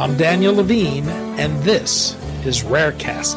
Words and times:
I'm 0.00 0.16
Daniel 0.16 0.54
Levine, 0.54 1.06
and 1.38 1.62
this 1.62 2.14
is 2.46 2.62
Rarecast. 2.62 3.36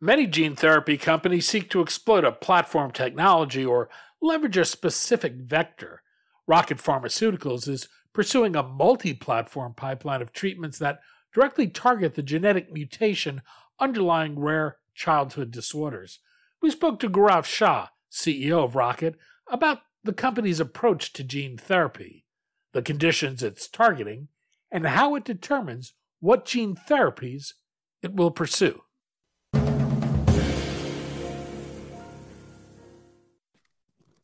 Many 0.00 0.26
gene 0.26 0.56
therapy 0.56 0.98
companies 0.98 1.46
seek 1.46 1.70
to 1.70 1.80
exploit 1.80 2.24
a 2.24 2.32
platform 2.32 2.90
technology 2.90 3.64
or 3.64 3.88
leverage 4.20 4.56
a 4.56 4.64
specific 4.64 5.34
vector. 5.34 6.02
Rocket 6.46 6.78
Pharmaceuticals 6.78 7.68
is 7.68 7.88
pursuing 8.12 8.56
a 8.56 8.62
multi 8.62 9.14
platform 9.14 9.74
pipeline 9.74 10.22
of 10.22 10.32
treatments 10.32 10.78
that 10.78 11.00
directly 11.32 11.68
target 11.68 12.14
the 12.14 12.22
genetic 12.22 12.72
mutation 12.72 13.42
underlying 13.80 14.38
rare 14.38 14.76
childhood 14.94 15.50
disorders. 15.50 16.18
We 16.60 16.70
spoke 16.70 17.00
to 17.00 17.08
Gaurav 17.08 17.44
Shah, 17.44 17.88
CEO 18.10 18.64
of 18.64 18.76
Rocket, 18.76 19.16
about 19.50 19.80
the 20.04 20.12
company's 20.12 20.60
approach 20.60 21.12
to 21.14 21.24
gene 21.24 21.56
therapy, 21.56 22.24
the 22.72 22.82
conditions 22.82 23.42
it's 23.42 23.68
targeting, 23.68 24.28
and 24.70 24.86
how 24.86 25.14
it 25.14 25.24
determines 25.24 25.94
what 26.20 26.44
gene 26.44 26.76
therapies 26.88 27.54
it 28.02 28.14
will 28.14 28.30
pursue. 28.30 28.82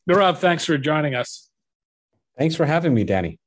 Gaurav, 0.09 0.37
thanks 0.37 0.65
for 0.65 0.77
joining 0.77 1.13
us. 1.13 1.48
Thanks 2.39 2.55
for 2.55 2.65
having 2.65 2.93
me, 2.93 3.03
Danny. 3.03 3.37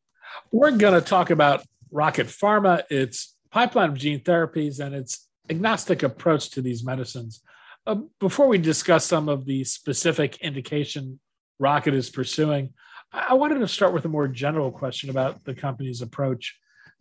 We're 0.52 0.70
going 0.72 0.92
to 0.92 1.00
talk 1.00 1.30
about 1.30 1.64
Rocket 1.90 2.26
Pharma, 2.26 2.82
its 2.90 3.34
pipeline 3.50 3.88
of 3.88 3.96
gene 3.96 4.20
therapies, 4.20 4.80
and 4.80 4.94
its 4.94 5.28
agnostic 5.48 6.02
approach 6.02 6.50
to 6.50 6.60
these 6.60 6.84
medicines. 6.84 7.40
Uh, 7.86 7.96
before 8.20 8.48
we 8.48 8.58
discuss 8.58 9.06
some 9.06 9.30
of 9.30 9.46
the 9.46 9.64
specific 9.64 10.36
indication 10.42 11.18
Rocket 11.58 11.94
is 11.94 12.10
pursuing, 12.10 12.74
I 13.14 13.32
wanted 13.32 13.60
to 13.60 13.68
start 13.68 13.94
with 13.94 14.04
a 14.04 14.10
more 14.10 14.28
general 14.28 14.70
question 14.70 15.08
about 15.08 15.42
the 15.44 15.54
company's 15.54 16.02
approach. 16.02 16.58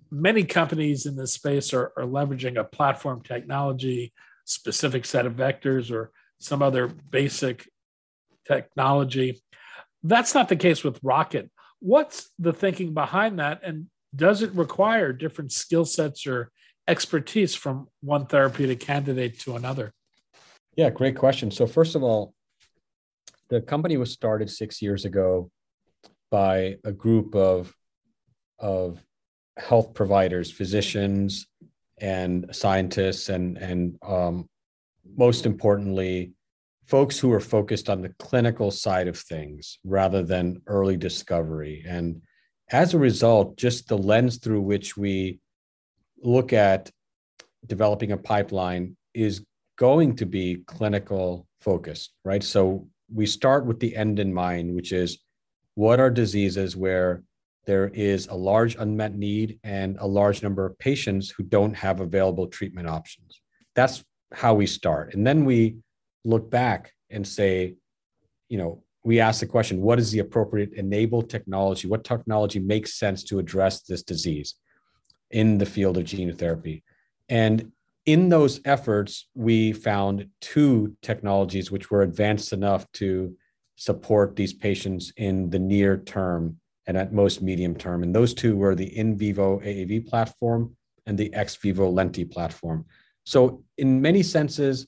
Many 0.10 0.46
companies 0.46 1.06
in 1.06 1.18
this 1.18 1.34
space 1.34 1.74
are, 1.74 1.92
are 1.98 2.06
leveraging 2.06 2.58
a 2.58 2.64
platform 2.64 3.22
technology, 3.22 4.14
specific 4.46 5.04
set 5.04 5.26
of 5.26 5.34
vectors, 5.34 5.92
or 5.92 6.12
some 6.40 6.62
other 6.62 6.88
basic 6.88 7.68
technology. 8.48 9.42
That's 10.04 10.34
not 10.34 10.48
the 10.48 10.56
case 10.56 10.86
with 10.86 10.98
Rocket. 11.04 11.52
What's 11.82 12.30
the 12.40 12.54
thinking 12.54 12.94
behind 12.94 13.40
that? 13.40 13.62
And 13.64 13.88
does 14.16 14.42
it 14.42 14.54
require 14.54 15.12
different 15.12 15.52
skill 15.52 15.86
sets 15.86 16.26
or 16.26 16.52
expertise 16.88 17.56
from 17.56 17.88
one 18.02 18.26
therapeutic 18.26 18.80
candidate 18.80 19.40
to 19.42 19.56
another? 19.56 19.92
Yeah, 20.76 20.90
great 20.90 21.18
question. 21.18 21.52
So, 21.52 21.68
first 21.68 21.96
of 21.96 22.04
all, 22.04 22.34
the 23.50 23.62
company 23.62 23.98
was 23.98 24.12
started 24.12 24.50
six 24.50 24.82
years 24.82 25.04
ago 25.04 25.52
by 26.30 26.78
a 26.86 26.92
group 26.94 27.36
of, 27.36 27.74
of 28.60 29.04
health 29.58 29.94
providers, 29.94 30.50
physicians, 30.50 31.48
and 32.00 32.48
scientists, 32.54 33.28
and, 33.30 33.58
and 33.58 33.98
um, 34.02 34.48
most 35.18 35.46
importantly, 35.46 36.34
folks 36.92 37.18
who 37.18 37.32
are 37.32 37.40
focused 37.40 37.90
on 37.90 38.02
the 38.02 38.14
clinical 38.20 38.70
side 38.70 39.08
of 39.08 39.18
things 39.18 39.80
rather 39.86 40.24
than 40.24 40.62
early 40.68 40.98
discovery. 40.98 41.86
And 41.88 42.22
as 42.70 42.94
a 42.94 43.00
result, 43.00 43.56
just 43.56 43.88
the 43.88 43.98
lens 43.98 44.40
through 44.40 44.60
which 44.60 44.98
we 44.98 45.40
look 46.22 46.52
at 46.52 46.92
developing 47.66 48.12
a 48.12 48.18
pipeline 48.18 48.98
is 49.14 49.46
going 49.78 50.18
to 50.18 50.26
be 50.26 50.64
clinical 50.68 51.48
focused, 51.62 52.12
right? 52.26 52.44
So 52.44 52.90
we 53.14 53.26
start 53.26 53.66
with 53.66 53.80
the 53.80 53.96
end 53.96 54.20
in 54.20 54.34
mind, 54.34 54.76
which 54.76 54.92
is 54.92 55.20
what 55.76 56.02
are 56.02 56.12
diseases 56.12 56.76
where 56.76 57.24
there 57.68 57.88
is 57.88 58.28
a 58.28 58.36
large 58.36 58.76
unmet 58.76 59.16
need 59.16 59.60
and 59.64 59.96
a 60.00 60.08
large 60.08 60.44
number 60.44 60.66
of 60.66 60.78
patients 60.78 61.30
who 61.30 61.44
don't 61.44 61.74
have 61.74 62.02
available 62.02 62.48
treatment 62.48 62.90
options. 62.90 63.40
That's 63.76 64.04
how 64.34 64.56
we 64.56 64.68
start. 64.68 65.14
And 65.14 65.26
then 65.26 65.46
we 65.46 65.78
look 66.24 66.50
back 66.50 66.94
and 67.10 67.28
say, 67.28 67.76
you 68.50 68.58
know, 68.58 68.84
we 69.04 69.20
ask 69.20 69.40
the 69.40 69.48
question 69.48 69.82
what 69.82 70.00
is 70.00 70.12
the 70.12 70.20
appropriate 70.20 70.74
enable 70.74 71.22
technology? 71.24 71.88
What 71.88 72.04
technology 72.04 72.60
makes 72.60 72.96
sense 72.96 73.24
to 73.26 73.40
address 73.40 73.82
this 73.82 74.04
disease 74.04 74.56
in 75.32 75.58
the 75.58 75.66
field 75.66 75.98
of 75.98 76.06
gene 76.06 76.34
therapy? 76.36 76.84
And 77.30 77.72
in 78.06 78.30
those 78.30 78.60
efforts, 78.66 79.28
we 79.36 79.74
found 79.74 80.28
two 80.40 80.96
technologies 81.02 81.72
which 81.72 81.92
were 81.92 82.02
advanced 82.02 82.52
enough 82.52 82.92
to 82.94 83.36
support 83.76 84.36
these 84.36 84.54
patients 84.54 85.12
in 85.18 85.50
the 85.50 85.60
near 85.60 85.98
term 85.98 86.58
and 86.88 86.98
at 86.98 87.14
most 87.14 87.42
medium 87.42 87.76
term. 87.76 88.04
And 88.04 88.14
those 88.14 88.34
two 88.34 88.56
were 88.56 88.76
the 88.76 88.98
in 88.98 89.18
vivo 89.18 89.60
AAV 89.60 90.08
platform 90.08 90.76
and 91.06 91.18
the 91.18 91.34
ex 91.34 91.56
vivo 91.56 91.92
Lenti 91.92 92.30
platform. 92.30 92.86
So, 93.24 93.64
in 93.78 94.02
many 94.02 94.24
senses, 94.24 94.88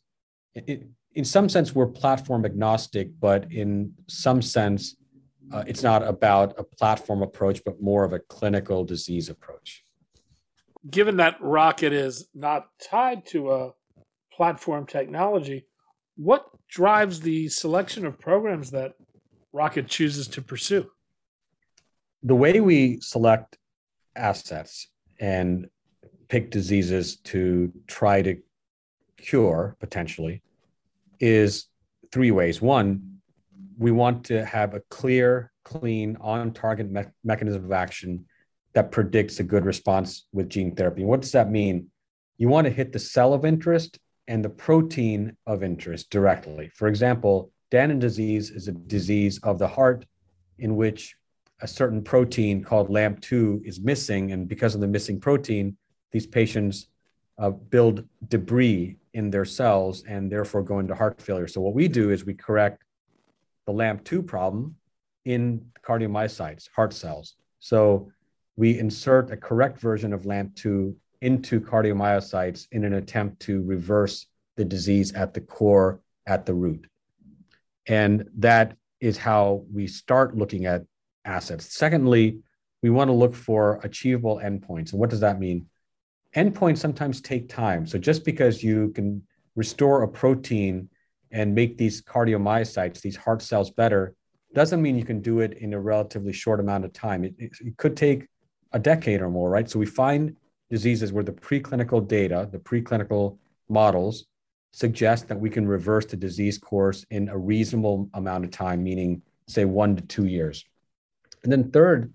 it, 0.55 0.87
in 1.15 1.25
some 1.25 1.47
sense, 1.47 1.75
we're 1.75 1.87
platform 1.87 2.45
agnostic, 2.45 3.09
but 3.19 3.51
in 3.51 3.93
some 4.07 4.41
sense, 4.41 4.95
uh, 5.51 5.63
it's 5.67 5.83
not 5.83 6.01
about 6.01 6.55
a 6.57 6.63
platform 6.63 7.21
approach, 7.21 7.61
but 7.63 7.81
more 7.81 8.03
of 8.03 8.13
a 8.13 8.19
clinical 8.19 8.83
disease 8.83 9.29
approach. 9.29 9.83
Given 10.89 11.17
that 11.17 11.37
Rocket 11.39 11.93
is 11.93 12.27
not 12.33 12.67
tied 12.81 13.25
to 13.27 13.51
a 13.51 13.71
platform 14.33 14.85
technology, 14.85 15.67
what 16.15 16.47
drives 16.67 17.21
the 17.21 17.47
selection 17.49 18.05
of 18.05 18.19
programs 18.19 18.71
that 18.71 18.93
Rocket 19.51 19.87
chooses 19.87 20.27
to 20.29 20.41
pursue? 20.41 20.89
The 22.23 22.35
way 22.35 22.59
we 22.59 22.99
select 23.01 23.57
assets 24.15 24.87
and 25.19 25.69
pick 26.27 26.49
diseases 26.49 27.17
to 27.17 27.71
try 27.87 28.21
to 28.23 28.37
cure 29.17 29.75
potentially 29.79 30.41
is 31.23 31.67
three 32.11 32.31
ways. 32.31 32.61
One, 32.61 33.19
we 33.77 33.91
want 33.91 34.25
to 34.25 34.43
have 34.45 34.73
a 34.73 34.81
clear, 34.89 35.53
clean, 35.63 36.17
on 36.19 36.51
target 36.51 36.91
me- 36.91 37.05
mechanism 37.23 37.63
of 37.63 37.71
action 37.71 38.25
that 38.73 38.91
predicts 38.91 39.39
a 39.39 39.43
good 39.43 39.63
response 39.63 40.27
with 40.33 40.49
gene 40.49 40.75
therapy. 40.75 41.05
What 41.05 41.21
does 41.21 41.31
that 41.31 41.49
mean? 41.49 41.87
You 42.37 42.49
want 42.49 42.65
to 42.65 42.73
hit 42.73 42.91
the 42.91 42.99
cell 42.99 43.33
of 43.33 43.45
interest 43.45 43.99
and 44.27 44.43
the 44.43 44.49
protein 44.49 45.37
of 45.47 45.63
interest 45.63 46.09
directly. 46.09 46.69
For 46.75 46.89
example, 46.89 47.51
Danon 47.71 47.99
disease 47.99 48.51
is 48.51 48.67
a 48.67 48.73
disease 48.73 49.39
of 49.43 49.59
the 49.59 49.67
heart 49.67 50.05
in 50.59 50.75
which 50.75 51.15
a 51.61 51.67
certain 51.67 52.03
protein 52.03 52.65
called 52.65 52.89
LAMP2 52.89 53.65
is 53.65 53.79
missing. 53.79 54.33
And 54.33 54.49
because 54.49 54.75
of 54.75 54.81
the 54.81 54.87
missing 54.87 55.21
protein, 55.21 55.77
these 56.11 56.27
patients 56.27 56.87
uh, 57.37 57.49
build 57.49 58.05
debris 58.27 58.97
in 59.13 59.29
their 59.29 59.45
cells 59.45 60.03
and 60.07 60.31
therefore 60.31 60.63
go 60.63 60.79
into 60.79 60.95
heart 60.95 61.21
failure. 61.21 61.47
So 61.47 61.61
what 61.61 61.73
we 61.73 61.87
do 61.87 62.09
is 62.11 62.25
we 62.25 62.33
correct 62.33 62.83
the 63.65 63.73
LAMP2 63.73 64.25
problem 64.25 64.75
in 65.25 65.65
cardiomyocytes, 65.85 66.69
heart 66.75 66.93
cells. 66.93 67.35
So 67.59 68.11
we 68.55 68.77
insert 68.77 69.31
a 69.31 69.37
correct 69.37 69.79
version 69.79 70.13
of 70.13 70.23
LAMP2 70.23 70.95
into 71.21 71.61
cardiomyocytes 71.61 72.67
in 72.71 72.83
an 72.83 72.93
attempt 72.93 73.39
to 73.41 73.61
reverse 73.63 74.27
the 74.57 74.65
disease 74.65 75.13
at 75.13 75.33
the 75.33 75.41
core, 75.41 76.01
at 76.27 76.45
the 76.45 76.53
root. 76.53 76.85
And 77.87 78.29
that 78.37 78.75
is 78.99 79.17
how 79.17 79.65
we 79.73 79.87
start 79.87 80.35
looking 80.37 80.65
at 80.65 80.83
assets. 81.25 81.73
Secondly, 81.73 82.39
we 82.81 82.89
want 82.89 83.07
to 83.07 83.13
look 83.13 83.33
for 83.33 83.79
achievable 83.83 84.41
endpoints. 84.43 84.91
And 84.91 84.99
what 84.99 85.09
does 85.09 85.21
that 85.21 85.39
mean? 85.39 85.67
Endpoints 86.35 86.79
sometimes 86.79 87.21
take 87.21 87.49
time. 87.49 87.85
So 87.85 87.97
just 87.97 88.25
because 88.25 88.63
you 88.63 88.89
can 88.89 89.21
restore 89.55 90.03
a 90.03 90.07
protein 90.07 90.89
and 91.31 91.53
make 91.53 91.77
these 91.77 92.01
cardiomyocytes, 92.01 93.01
these 93.01 93.15
heart 93.15 93.41
cells 93.41 93.71
better, 93.71 94.15
doesn't 94.53 94.81
mean 94.81 94.97
you 94.97 95.05
can 95.05 95.21
do 95.21 95.39
it 95.39 95.53
in 95.53 95.73
a 95.73 95.79
relatively 95.79 96.33
short 96.33 96.59
amount 96.59 96.85
of 96.85 96.93
time. 96.93 97.23
It, 97.23 97.33
it, 97.37 97.51
it 97.61 97.77
could 97.77 97.97
take 97.97 98.27
a 98.71 98.79
decade 98.79 99.21
or 99.21 99.29
more, 99.29 99.49
right? 99.49 99.69
So 99.69 99.79
we 99.79 99.85
find 99.85 100.35
diseases 100.69 101.11
where 101.11 101.23
the 101.23 101.31
preclinical 101.31 102.07
data, 102.07 102.47
the 102.51 102.59
preclinical 102.59 103.37
models 103.69 104.25
suggest 104.71 105.27
that 105.27 105.39
we 105.39 105.49
can 105.49 105.67
reverse 105.67 106.05
the 106.05 106.17
disease 106.17 106.57
course 106.57 107.05
in 107.11 107.29
a 107.29 107.37
reasonable 107.37 108.09
amount 108.13 108.43
of 108.43 108.51
time, 108.51 108.83
meaning 108.83 109.21
say 109.47 109.65
one 109.65 109.95
to 109.95 110.01
two 110.03 110.25
years. 110.25 110.65
And 111.43 111.51
then 111.51 111.69
third, 111.71 112.11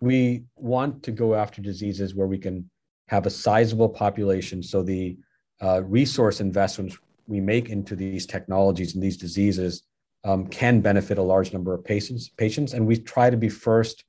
we 0.00 0.44
want 0.56 1.02
to 1.04 1.10
go 1.10 1.34
after 1.34 1.62
diseases 1.62 2.14
where 2.14 2.26
we 2.26 2.38
can 2.38 2.68
have 3.08 3.26
a 3.26 3.30
sizable 3.30 3.88
population. 3.88 4.62
So 4.62 4.82
the 4.82 5.16
uh, 5.60 5.82
resource 5.84 6.40
investments 6.40 6.98
we 7.26 7.40
make 7.40 7.70
into 7.70 7.96
these 7.96 8.26
technologies 8.26 8.94
and 8.94 9.02
these 9.02 9.16
diseases 9.16 9.82
um, 10.24 10.46
can 10.46 10.80
benefit 10.80 11.18
a 11.18 11.22
large 11.22 11.52
number 11.52 11.72
of 11.74 11.84
patients. 11.84 12.28
Patients, 12.28 12.72
and 12.72 12.86
we 12.86 12.96
try 12.96 13.30
to 13.30 13.36
be 13.36 13.48
first, 13.48 14.04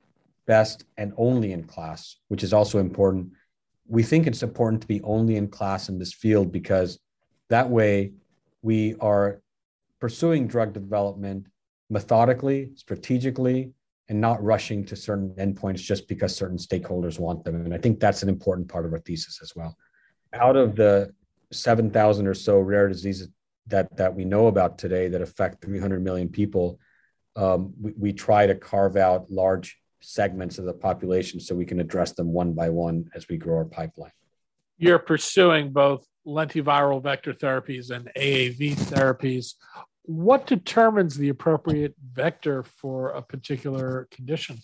best, 0.45 0.85
and 0.97 1.13
only 1.17 1.51
in 1.51 1.63
class, 1.63 2.17
which 2.27 2.43
is 2.43 2.53
also 2.53 2.79
important. 2.79 3.31
We 3.87 4.03
think 4.03 4.27
it's 4.27 4.43
important 4.43 4.81
to 4.81 4.87
be 4.87 5.01
only 5.03 5.37
in 5.37 5.47
class 5.47 5.89
in 5.89 5.99
this 5.99 6.13
field 6.13 6.51
because 6.51 6.99
that 7.49 7.69
way 7.69 8.13
we 8.61 8.95
are 8.99 9.41
pursuing 9.99 10.47
drug 10.47 10.73
development 10.73 11.47
methodically, 11.89 12.71
strategically, 12.75 13.71
and 14.09 14.21
not 14.21 14.41
rushing 14.43 14.85
to 14.85 14.95
certain 14.95 15.31
endpoints 15.37 15.77
just 15.77 16.07
because 16.07 16.35
certain 16.35 16.57
stakeholders 16.57 17.19
want 17.19 17.43
them. 17.43 17.65
And 17.65 17.73
I 17.73 17.77
think 17.77 17.99
that's 17.99 18.23
an 18.23 18.29
important 18.29 18.69
part 18.69 18.85
of 18.85 18.93
our 18.93 18.99
thesis 18.99 19.39
as 19.41 19.55
well. 19.55 19.75
Out 20.33 20.55
of 20.55 20.75
the 20.75 21.13
7,000 21.51 22.27
or 22.27 22.33
so 22.33 22.59
rare 22.59 22.87
diseases 22.87 23.29
that, 23.67 23.95
that 23.97 24.15
we 24.15 24.23
know 24.23 24.47
about 24.47 24.77
today 24.77 25.09
that 25.09 25.21
affect 25.21 25.63
300 25.63 26.01
million 26.01 26.29
people, 26.29 26.79
um, 27.35 27.73
we, 27.81 27.93
we 27.97 28.13
try 28.13 28.47
to 28.47 28.55
carve 28.55 28.95
out 28.95 29.29
large 29.29 29.77
segments 29.99 30.57
of 30.57 30.65
the 30.65 30.73
population 30.73 31.39
so 31.39 31.53
we 31.53 31.65
can 31.65 31.79
address 31.79 32.13
them 32.13 32.31
one 32.31 32.53
by 32.53 32.69
one 32.69 33.09
as 33.13 33.27
we 33.27 33.37
grow 33.37 33.57
our 33.57 33.65
pipeline. 33.65 34.11
You're 34.77 34.99
pursuing 34.99 35.71
both 35.71 36.05
lentiviral 36.25 37.01
vector 37.01 37.33
therapies 37.33 37.89
and 37.89 38.09
AAV 38.15 38.75
therapies 38.75 39.53
what 40.07 40.47
determines 40.47 41.17
the 41.17 41.29
appropriate 41.29 41.93
vector 42.13 42.63
for 42.63 43.09
a 43.09 43.21
particular 43.21 44.07
condition? 44.09 44.57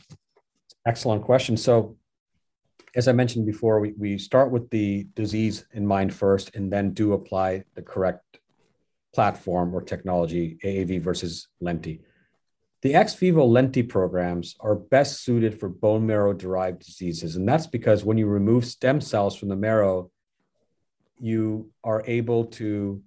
Excellent 0.88 1.24
question. 1.24 1.58
So, 1.58 1.98
as 2.96 3.10
I 3.10 3.12
mentioned 3.12 3.46
before, 3.46 3.80
we, 3.80 3.94
we 3.98 4.18
start 4.18 4.52
with 4.52 4.70
the 4.70 5.06
disease 5.16 5.66
in 5.74 5.86
mind 5.86 6.14
first 6.14 6.56
and 6.56 6.72
then 6.72 6.94
do 6.94 7.14
apply 7.14 7.66
the 7.76 7.82
correct 7.82 8.40
platform 9.14 9.76
or 9.76 9.82
technology, 9.82 10.58
AAV 10.64 11.02
versus 11.02 11.50
Lenti. 11.62 12.00
The 12.82 12.96
ex 12.96 13.14
vivo 13.16 13.46
Lenti 13.46 13.88
programs 13.88 14.56
are 14.62 14.76
best 14.76 15.24
suited 15.24 15.60
for 15.60 15.68
bone 15.68 16.06
marrow 16.06 16.34
derived 16.34 16.86
diseases. 16.86 17.36
And 17.36 17.48
that's 17.48 17.68
because 17.68 18.06
when 18.06 18.18
you 18.18 18.28
remove 18.28 18.66
stem 18.66 19.02
cells 19.02 19.36
from 19.36 19.50
the 19.50 19.56
marrow, 19.56 20.10
you 21.20 21.72
are 21.84 22.04
able 22.08 22.46
to 22.46 23.02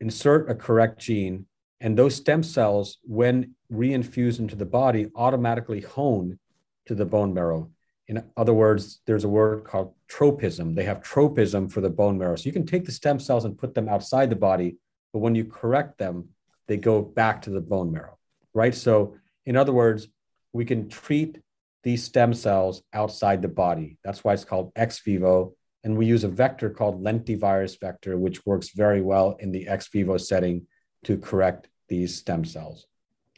insert 0.00 0.50
a 0.50 0.54
correct 0.54 1.00
gene 1.00 1.46
and 1.82 1.98
those 1.98 2.14
stem 2.14 2.44
cells, 2.44 2.98
when 3.02 3.56
reinfused 3.70 4.38
into 4.38 4.54
the 4.54 4.64
body, 4.64 5.08
automatically 5.16 5.80
hone 5.80 6.38
to 6.86 6.94
the 6.94 7.04
bone 7.04 7.34
marrow. 7.34 7.72
In 8.06 8.22
other 8.36 8.54
words, 8.54 9.00
there's 9.04 9.24
a 9.24 9.28
word 9.28 9.64
called 9.64 9.92
tropism. 10.06 10.76
They 10.76 10.84
have 10.84 11.02
tropism 11.02 11.68
for 11.68 11.80
the 11.80 11.90
bone 11.90 12.18
marrow. 12.18 12.36
So 12.36 12.46
you 12.46 12.52
can 12.52 12.66
take 12.66 12.84
the 12.84 12.92
stem 12.92 13.18
cells 13.18 13.44
and 13.44 13.58
put 13.58 13.74
them 13.74 13.88
outside 13.88 14.30
the 14.30 14.36
body, 14.36 14.76
but 15.12 15.18
when 15.18 15.34
you 15.34 15.44
correct 15.44 15.98
them, 15.98 16.28
they 16.68 16.76
go 16.76 17.02
back 17.02 17.42
to 17.42 17.50
the 17.50 17.60
bone 17.60 17.90
marrow, 17.90 18.16
right? 18.54 18.74
So, 18.74 19.16
in 19.44 19.56
other 19.56 19.72
words, 19.72 20.06
we 20.52 20.64
can 20.64 20.88
treat 20.88 21.40
these 21.82 22.04
stem 22.04 22.32
cells 22.32 22.82
outside 22.92 23.42
the 23.42 23.48
body. 23.48 23.98
That's 24.04 24.22
why 24.22 24.34
it's 24.34 24.44
called 24.44 24.70
ex 24.76 25.00
vivo. 25.00 25.56
And 25.82 25.96
we 25.96 26.06
use 26.06 26.22
a 26.22 26.28
vector 26.28 26.70
called 26.70 27.02
lentivirus 27.02 27.80
vector, 27.80 28.16
which 28.16 28.46
works 28.46 28.70
very 28.70 29.00
well 29.00 29.36
in 29.40 29.50
the 29.50 29.66
ex 29.66 29.88
vivo 29.88 30.16
setting 30.16 30.68
to 31.04 31.18
correct 31.18 31.66
these 31.92 32.16
stem 32.16 32.42
cells. 32.42 32.86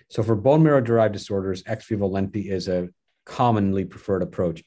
So 0.09 0.23
for 0.23 0.37
bone 0.37 0.63
marrow 0.63 0.81
derived 0.81 1.13
disorders, 1.13 1.65
ex 1.67 1.87
vivo 1.87 2.09
lenti 2.09 2.49
is 2.49 2.69
a 2.69 2.89
commonly 3.27 3.85
preferred 3.85 4.23
approach. 4.23 4.63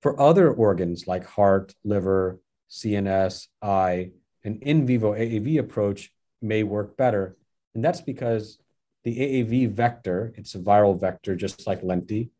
For 0.00 0.18
other 0.20 0.48
organs 0.52 1.08
like 1.08 1.26
heart, 1.26 1.74
liver, 1.82 2.38
CNS, 2.70 3.48
eye, 3.60 4.12
an 4.44 4.60
in 4.62 4.86
vivo 4.86 5.12
AAV 5.12 5.58
approach 5.58 6.12
may 6.40 6.62
work 6.62 6.96
better. 6.96 7.36
And 7.74 7.84
that's 7.84 8.00
because 8.00 8.58
the 9.02 9.18
AAV 9.18 9.72
vector, 9.72 10.32
it's 10.36 10.54
a 10.54 10.60
viral 10.60 10.98
vector 10.98 11.34
just 11.34 11.66
like 11.66 11.82
lenti, 11.82 12.30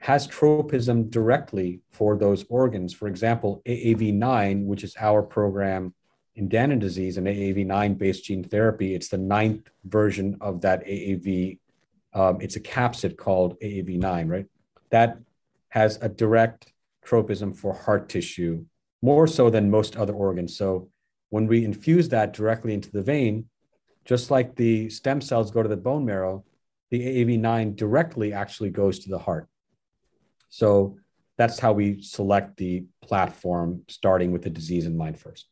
has 0.00 0.26
tropism 0.26 1.08
directly 1.08 1.82
for 1.92 2.16
those 2.16 2.44
organs. 2.48 2.92
For 2.92 3.06
example, 3.06 3.62
AAV9, 3.64 4.64
which 4.64 4.82
is 4.82 4.96
our 4.98 5.22
program 5.22 5.94
in 6.40 6.48
Danon 6.48 6.80
disease, 6.80 7.18
an 7.18 7.26
AAV9 7.26 7.98
based 7.98 8.24
gene 8.24 8.42
therapy, 8.42 8.94
it's 8.94 9.08
the 9.08 9.18
ninth 9.18 9.70
version 9.84 10.38
of 10.40 10.62
that 10.62 10.82
AAV. 10.86 11.58
Um, 12.14 12.40
it's 12.40 12.56
a 12.56 12.60
capsid 12.60 13.18
called 13.18 13.60
AAV9, 13.60 14.30
right? 14.30 14.46
That 14.88 15.18
has 15.68 15.98
a 16.00 16.08
direct 16.08 16.72
tropism 17.04 17.52
for 17.52 17.74
heart 17.74 18.08
tissue, 18.08 18.64
more 19.02 19.26
so 19.26 19.50
than 19.50 19.70
most 19.70 19.96
other 19.96 20.14
organs. 20.14 20.56
So 20.56 20.88
when 21.28 21.46
we 21.46 21.62
infuse 21.62 22.08
that 22.08 22.32
directly 22.32 22.72
into 22.72 22.90
the 22.90 23.02
vein, 23.02 23.50
just 24.06 24.30
like 24.30 24.56
the 24.56 24.88
stem 24.88 25.20
cells 25.20 25.50
go 25.50 25.62
to 25.62 25.68
the 25.68 25.76
bone 25.76 26.06
marrow, 26.06 26.44
the 26.90 27.00
AAV9 27.00 27.76
directly 27.76 28.32
actually 28.32 28.70
goes 28.70 29.00
to 29.00 29.10
the 29.10 29.18
heart. 29.18 29.46
So 30.48 30.96
that's 31.36 31.58
how 31.58 31.74
we 31.74 32.00
select 32.00 32.56
the 32.56 32.86
platform, 33.02 33.82
starting 33.88 34.32
with 34.32 34.40
the 34.42 34.50
disease 34.50 34.86
in 34.86 34.96
mind 34.96 35.20
first 35.20 35.46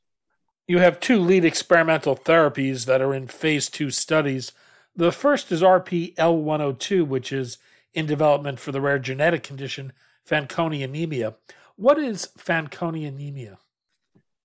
you 0.68 0.78
have 0.78 1.00
two 1.00 1.18
lead 1.18 1.46
experimental 1.46 2.14
therapies 2.14 2.84
that 2.84 3.00
are 3.00 3.14
in 3.14 3.26
phase 3.26 3.70
two 3.70 3.90
studies. 3.90 4.52
The 4.94 5.10
first 5.10 5.50
is 5.50 5.62
RPL102, 5.62 7.06
which 7.06 7.32
is 7.32 7.56
in 7.94 8.04
development 8.04 8.60
for 8.60 8.70
the 8.70 8.80
rare 8.80 8.98
genetic 8.98 9.42
condition 9.42 9.92
Fanconi 10.28 10.84
anemia. 10.84 11.34
What 11.76 11.98
is 11.98 12.28
Fanconi 12.38 13.08
anemia? 13.08 13.58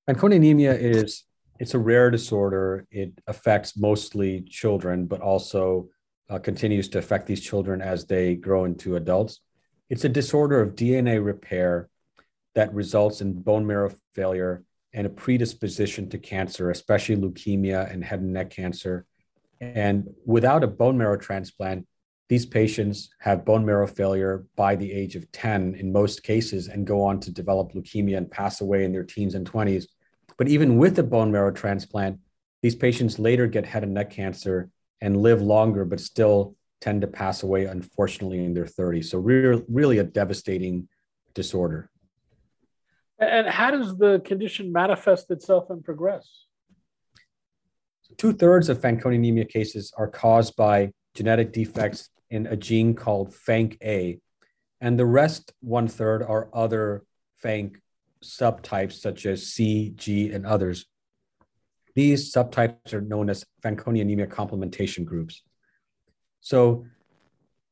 Fanconi 0.10 0.38
anemia 0.38 0.74
is 0.74 1.25
it's 1.60 1.74
a 1.74 1.80
rare 1.80 2.10
disorder. 2.10 2.88
It 2.90 3.12
affects 3.28 3.75
mostly 3.75 4.42
children, 4.42 5.06
but 5.06 5.20
also 5.20 5.90
uh, 6.30 6.40
continues 6.40 6.88
to 6.89 7.00
affect 7.00 7.27
these 7.27 7.42
children 7.42 7.82
as 7.82 8.06
they 8.06 8.36
grow 8.36 8.63
into 8.63 8.96
adults. 8.96 9.42
It's 9.89 10.06
a 10.06 10.10
disorder 10.10 10.62
of 10.62 10.75
DNA 10.75 11.24
repair 11.24 11.89
that 12.56 12.74
results 12.74 13.20
in 13.20 13.34
bone 13.34 13.68
marrow 13.68 13.94
failure 14.15 14.63
and 14.93 15.07
a 15.07 15.09
predisposition 15.09 16.09
to 16.09 16.17
cancer, 16.17 16.69
especially 16.69 17.15
leukemia 17.15 17.91
and 17.91 18.03
head 18.03 18.21
and 18.21 18.33
neck 18.33 18.51
cancer. 18.51 19.05
And 19.59 20.13
without 20.25 20.63
a 20.63 20.67
bone 20.67 20.97
marrow 20.97 21.17
transplant, 21.17 21.88
these 22.29 22.45
patients 22.45 23.09
have 23.19 23.45
bone 23.45 23.65
marrow 23.65 23.88
failure 23.88 24.45
by 24.55 24.75
the 24.75 24.91
age 24.91 25.15
of 25.15 25.31
10 25.31 25.75
in 25.75 25.91
most 25.91 26.23
cases 26.23 26.67
and 26.67 26.88
go 26.88 27.03
on 27.03 27.19
to 27.21 27.31
develop 27.31 27.73
leukemia 27.73 28.17
and 28.17 28.29
pass 28.29 28.62
away 28.62 28.85
in 28.85 28.91
their 28.91 29.03
teens 29.03 29.35
and 29.35 29.50
20s. 29.50 29.85
But 30.38 30.47
even 30.47 30.77
with 30.77 30.97
a 31.00 31.03
bone 31.03 31.31
marrow 31.31 31.51
transplant, 31.51 32.19
these 32.62 32.75
patients 32.75 33.19
later 33.19 33.45
get 33.47 33.65
head 33.65 33.83
and 33.83 33.93
neck 33.93 34.09
cancer 34.09 34.69
and 35.01 35.17
live 35.17 35.41
longer, 35.41 35.85
but 35.85 36.00
still 36.00 36.55
tend 36.79 37.01
to 37.01 37.07
pass 37.07 37.43
away, 37.43 37.65
unfortunately, 37.65 38.43
in 38.43 38.53
their 38.53 38.65
30s. 38.65 39.05
So, 39.05 39.19
re- 39.19 39.62
really 39.67 39.97
a 40.00 40.03
devastating 40.03 40.88
disorder. 41.33 41.89
And 43.20 43.48
how 43.48 43.72
does 43.72 43.98
the 43.98 44.22
condition 44.25 44.72
manifest 44.72 45.29
itself 45.32 45.70
and 45.70 45.84
progress? 45.84 46.46
Two 48.17 48.34
thirds 48.34 48.70
of 48.70 48.79
Fanconi 48.79 49.15
anemia 49.15 49.46
cases 49.46 49.93
are 49.98 50.08
caused 50.08 50.55
by 50.55 50.91
genetic 51.15 51.51
defects 51.51 52.10
in 52.29 52.48
a 52.48 52.55
gene 52.55 52.96
called 52.96 53.34
FANK-A, 53.34 54.20
and 54.82 55.00
the 55.00 55.05
rest, 55.05 55.53
one 55.62 55.88
third, 55.88 56.24
are 56.24 56.50
other 56.53 57.03
FANK 57.38 57.79
subtypes 58.24 58.93
such 58.93 59.25
as 59.25 59.48
C, 59.48 59.91
G, 59.96 60.32
and 60.32 60.46
others. 60.46 60.86
These 61.96 62.34
subtypes 62.34 62.93
are 62.93 63.01
known 63.01 63.29
as 63.29 63.46
Fanconi 63.63 64.01
anemia 64.01 64.27
complementation 64.27 65.05
groups. 65.05 65.43
So, 66.41 66.86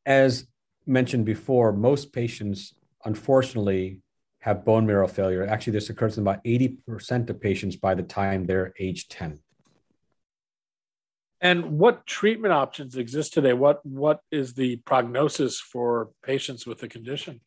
as 0.05 0.48
mentioned 0.86 1.25
before, 1.25 1.74
most 1.74 2.13
patients, 2.13 2.74
unfortunately, 3.03 4.00
have 4.41 4.65
bone 4.65 4.86
marrow 4.86 5.07
failure. 5.07 5.45
Actually, 5.48 5.74
this 5.74 5.89
occurs 5.89 6.17
in 6.17 6.24
about 6.24 6.43
80% 6.43 7.29
of 7.29 7.39
patients 7.39 7.75
by 7.75 7.95
the 7.95 8.03
time 8.03 8.45
they're 8.45 8.74
age 8.79 9.07
10. 9.07 9.39
And 11.39 11.79
what 11.79 12.05
treatment 12.05 12.53
options 12.53 12.95
exist 12.95 13.33
today? 13.33 13.53
What 13.53 13.83
what 13.83 14.19
is 14.31 14.53
the 14.53 14.75
prognosis 14.77 15.60
for 15.60 16.10
patients 16.24 16.67
with 16.67 16.79
the 16.79 16.88
condition? 16.88 17.41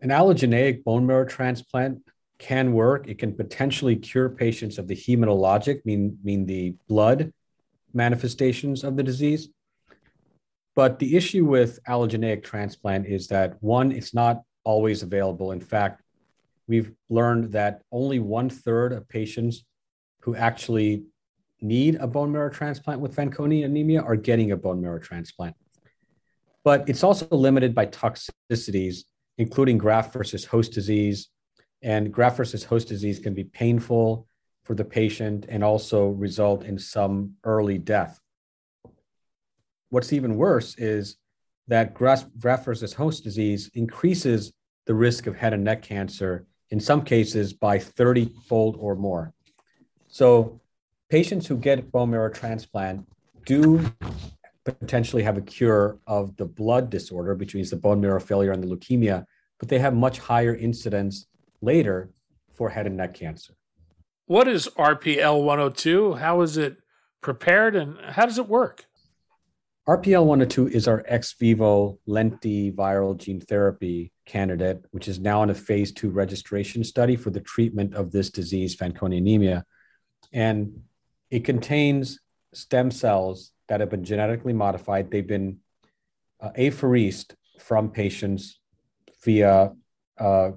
An 0.00 0.08
allogeneic 0.10 0.84
bone 0.84 1.06
marrow 1.06 1.26
transplant 1.26 1.98
can 2.38 2.72
work. 2.72 3.08
It 3.08 3.18
can 3.18 3.34
potentially 3.34 3.96
cure 3.96 4.30
patients 4.30 4.78
of 4.78 4.88
the 4.88 4.96
hematologic, 4.96 5.84
mean, 5.84 6.18
mean 6.22 6.46
the 6.46 6.76
blood 6.88 7.32
manifestations 7.92 8.84
of 8.84 8.96
the 8.96 9.02
disease. 9.02 9.48
But 10.74 10.98
the 10.98 11.16
issue 11.16 11.44
with 11.44 11.78
allogeneic 11.88 12.42
transplant 12.42 13.06
is 13.06 13.28
that 13.28 13.62
one, 13.62 13.92
it's 13.92 14.14
not 14.14 14.42
always 14.66 15.02
available. 15.02 15.52
In 15.52 15.60
fact, 15.60 16.02
we've 16.66 16.92
learned 17.08 17.52
that 17.52 17.82
only 17.92 18.18
one 18.18 18.50
third 18.50 18.92
of 18.92 19.08
patients 19.08 19.64
who 20.22 20.34
actually 20.34 21.04
need 21.60 21.94
a 21.94 22.06
bone 22.06 22.32
marrow 22.32 22.50
transplant 22.50 23.00
with 23.00 23.14
Fanconi 23.14 23.64
anemia 23.64 24.02
are 24.02 24.16
getting 24.16 24.50
a 24.50 24.56
bone 24.56 24.82
marrow 24.82 24.98
transplant. 24.98 25.54
But 26.64 26.88
it's 26.88 27.04
also 27.04 27.28
limited 27.30 27.74
by 27.74 27.86
toxicities, 27.86 29.04
including 29.38 29.78
graft 29.78 30.12
versus 30.12 30.44
host 30.44 30.72
disease. 30.72 31.28
And 31.82 32.12
graft 32.12 32.36
versus 32.38 32.64
host 32.64 32.88
disease 32.88 33.20
can 33.20 33.34
be 33.34 33.44
painful 33.44 34.26
for 34.64 34.74
the 34.74 34.84
patient 34.84 35.46
and 35.48 35.62
also 35.62 36.08
result 36.08 36.64
in 36.64 36.76
some 36.76 37.34
early 37.44 37.78
death. 37.78 38.18
What's 39.90 40.12
even 40.12 40.36
worse 40.36 40.76
is 40.76 41.16
that 41.68 41.94
graft, 41.94 42.26
versus 42.34 42.92
host 42.92 43.22
disease 43.22 43.70
increases 43.74 44.52
the 44.86 44.94
risk 44.94 45.26
of 45.26 45.36
head 45.36 45.52
and 45.52 45.64
neck 45.64 45.82
cancer, 45.82 46.46
in 46.70 46.80
some 46.80 47.02
cases 47.02 47.52
by 47.52 47.78
30 47.78 48.32
fold 48.48 48.76
or 48.78 48.96
more. 48.96 49.32
So, 50.08 50.60
patients 51.08 51.46
who 51.46 51.56
get 51.56 51.92
bone 51.92 52.10
marrow 52.10 52.30
transplant 52.30 53.06
do 53.44 53.92
potentially 54.64 55.22
have 55.22 55.36
a 55.36 55.42
cure 55.42 55.98
of 56.06 56.36
the 56.36 56.44
blood 56.44 56.90
disorder, 56.90 57.34
which 57.34 57.54
means 57.54 57.70
the 57.70 57.76
bone 57.76 58.00
marrow 58.00 58.20
failure 58.20 58.52
and 58.52 58.62
the 58.62 58.66
leukemia, 58.66 59.24
but 59.58 59.68
they 59.68 59.78
have 59.78 59.94
much 59.94 60.18
higher 60.18 60.54
incidence 60.54 61.26
later 61.60 62.10
for 62.54 62.70
head 62.70 62.86
and 62.86 62.96
neck 62.96 63.14
cancer. 63.14 63.54
What 64.26 64.48
is 64.48 64.68
RPL 64.76 65.44
102? 65.44 66.14
How 66.14 66.40
is 66.40 66.56
it 66.56 66.78
prepared 67.20 67.76
and 67.76 67.98
how 68.00 68.26
does 68.26 68.38
it 68.38 68.48
work? 68.48 68.86
RPL 69.88 70.24
102 70.24 70.68
is 70.68 70.88
our 70.88 71.04
ex 71.06 71.32
vivo 71.34 72.00
lentiviral 72.08 73.16
gene 73.16 73.40
therapy 73.40 74.12
candidate, 74.26 74.84
which 74.90 75.08
is 75.08 75.18
now 75.18 75.42
in 75.42 75.50
a 75.50 75.54
phase 75.54 75.92
two 75.92 76.10
registration 76.10 76.84
study 76.84 77.16
for 77.16 77.30
the 77.30 77.40
treatment 77.40 77.94
of 77.94 78.10
this 78.10 78.30
disease, 78.30 78.76
Fanconi 78.76 79.18
anemia. 79.18 79.64
And 80.32 80.82
it 81.30 81.44
contains 81.44 82.20
stem 82.52 82.90
cells 82.90 83.52
that 83.68 83.80
have 83.80 83.90
been 83.90 84.04
genetically 84.04 84.52
modified. 84.52 85.10
They've 85.10 85.26
been 85.26 85.58
uh, 86.40 86.50
apheresed 86.56 87.34
from 87.60 87.90
patients 87.90 88.60
via 89.24 89.72
uh, 90.18 90.50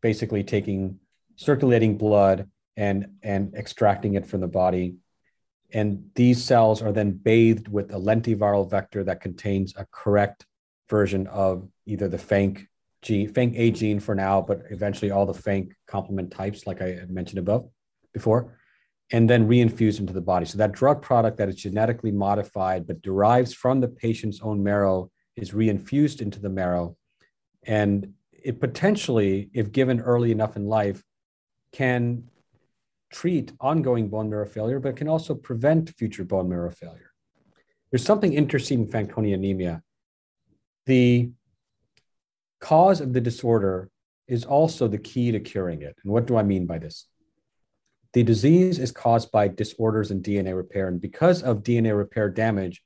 basically 0.00 0.42
taking 0.42 0.98
circulating 1.36 1.96
blood 1.96 2.48
and, 2.76 3.06
and 3.22 3.54
extracting 3.54 4.14
it 4.14 4.26
from 4.26 4.40
the 4.40 4.48
body. 4.48 4.96
And 5.72 6.10
these 6.14 6.42
cells 6.42 6.82
are 6.82 6.92
then 6.92 7.12
bathed 7.12 7.68
with 7.68 7.92
a 7.92 7.98
lentiviral 7.98 8.68
vector 8.70 9.04
that 9.04 9.20
contains 9.20 9.74
a 9.76 9.86
correct 9.90 10.46
version 10.88 11.26
of 11.26 11.68
either 11.86 12.08
the 12.08 12.18
FANC 12.18 12.66
gene, 13.04 13.32
FANC 13.32 13.54
A 13.56 13.70
gene 13.70 14.00
for 14.00 14.14
now, 14.14 14.40
but 14.40 14.62
eventually 14.70 15.10
all 15.10 15.26
the 15.26 15.32
FANC 15.32 15.72
complement 15.86 16.32
types, 16.32 16.66
like 16.66 16.82
I 16.82 17.00
mentioned 17.08 17.38
above 17.38 17.68
before, 18.12 18.58
and 19.12 19.28
then 19.28 19.46
reinfused 19.46 20.00
into 20.00 20.14
the 20.14 20.20
body. 20.20 20.46
So 20.46 20.58
that 20.58 20.72
drug 20.72 21.02
product 21.02 21.36
that 21.36 21.48
is 21.48 21.56
genetically 21.56 22.10
modified 22.10 22.86
but 22.86 23.02
derives 23.02 23.52
from 23.52 23.80
the 23.80 23.88
patient's 23.88 24.40
own 24.42 24.62
marrow 24.62 25.10
is 25.36 25.52
reinfused 25.52 26.22
into 26.22 26.40
the 26.40 26.48
marrow. 26.48 26.96
And 27.64 28.14
it 28.32 28.60
potentially, 28.60 29.50
if 29.52 29.72
given 29.72 30.00
early 30.00 30.32
enough 30.32 30.56
in 30.56 30.66
life, 30.66 31.02
can 31.72 32.24
treat 33.12 33.52
ongoing 33.60 34.08
bone 34.08 34.30
marrow 34.30 34.46
failure, 34.46 34.80
but 34.80 34.96
can 34.96 35.08
also 35.08 35.34
prevent 35.34 35.94
future 35.96 36.24
bone 36.24 36.48
marrow 36.48 36.70
failure. 36.70 37.10
There's 37.90 38.04
something 38.04 38.32
interesting 38.32 38.80
in 38.80 38.88
Fanconi 38.88 39.34
anemia. 39.34 39.82
The 40.86 41.30
cause 42.64 43.02
of 43.02 43.12
the 43.12 43.20
disorder 43.20 43.90
is 44.26 44.46
also 44.46 44.88
the 44.88 45.04
key 45.10 45.30
to 45.30 45.38
curing 45.38 45.82
it. 45.82 45.94
And 46.02 46.10
what 46.10 46.26
do 46.26 46.38
I 46.38 46.42
mean 46.42 46.64
by 46.64 46.78
this? 46.78 47.06
The 48.14 48.22
disease 48.22 48.78
is 48.78 48.90
caused 48.90 49.30
by 49.30 49.48
disorders 49.48 50.10
in 50.10 50.22
DNA 50.22 50.56
repair. 50.56 50.88
And 50.88 50.98
because 50.98 51.42
of 51.42 51.62
DNA 51.62 51.94
repair 51.94 52.30
damage, 52.30 52.82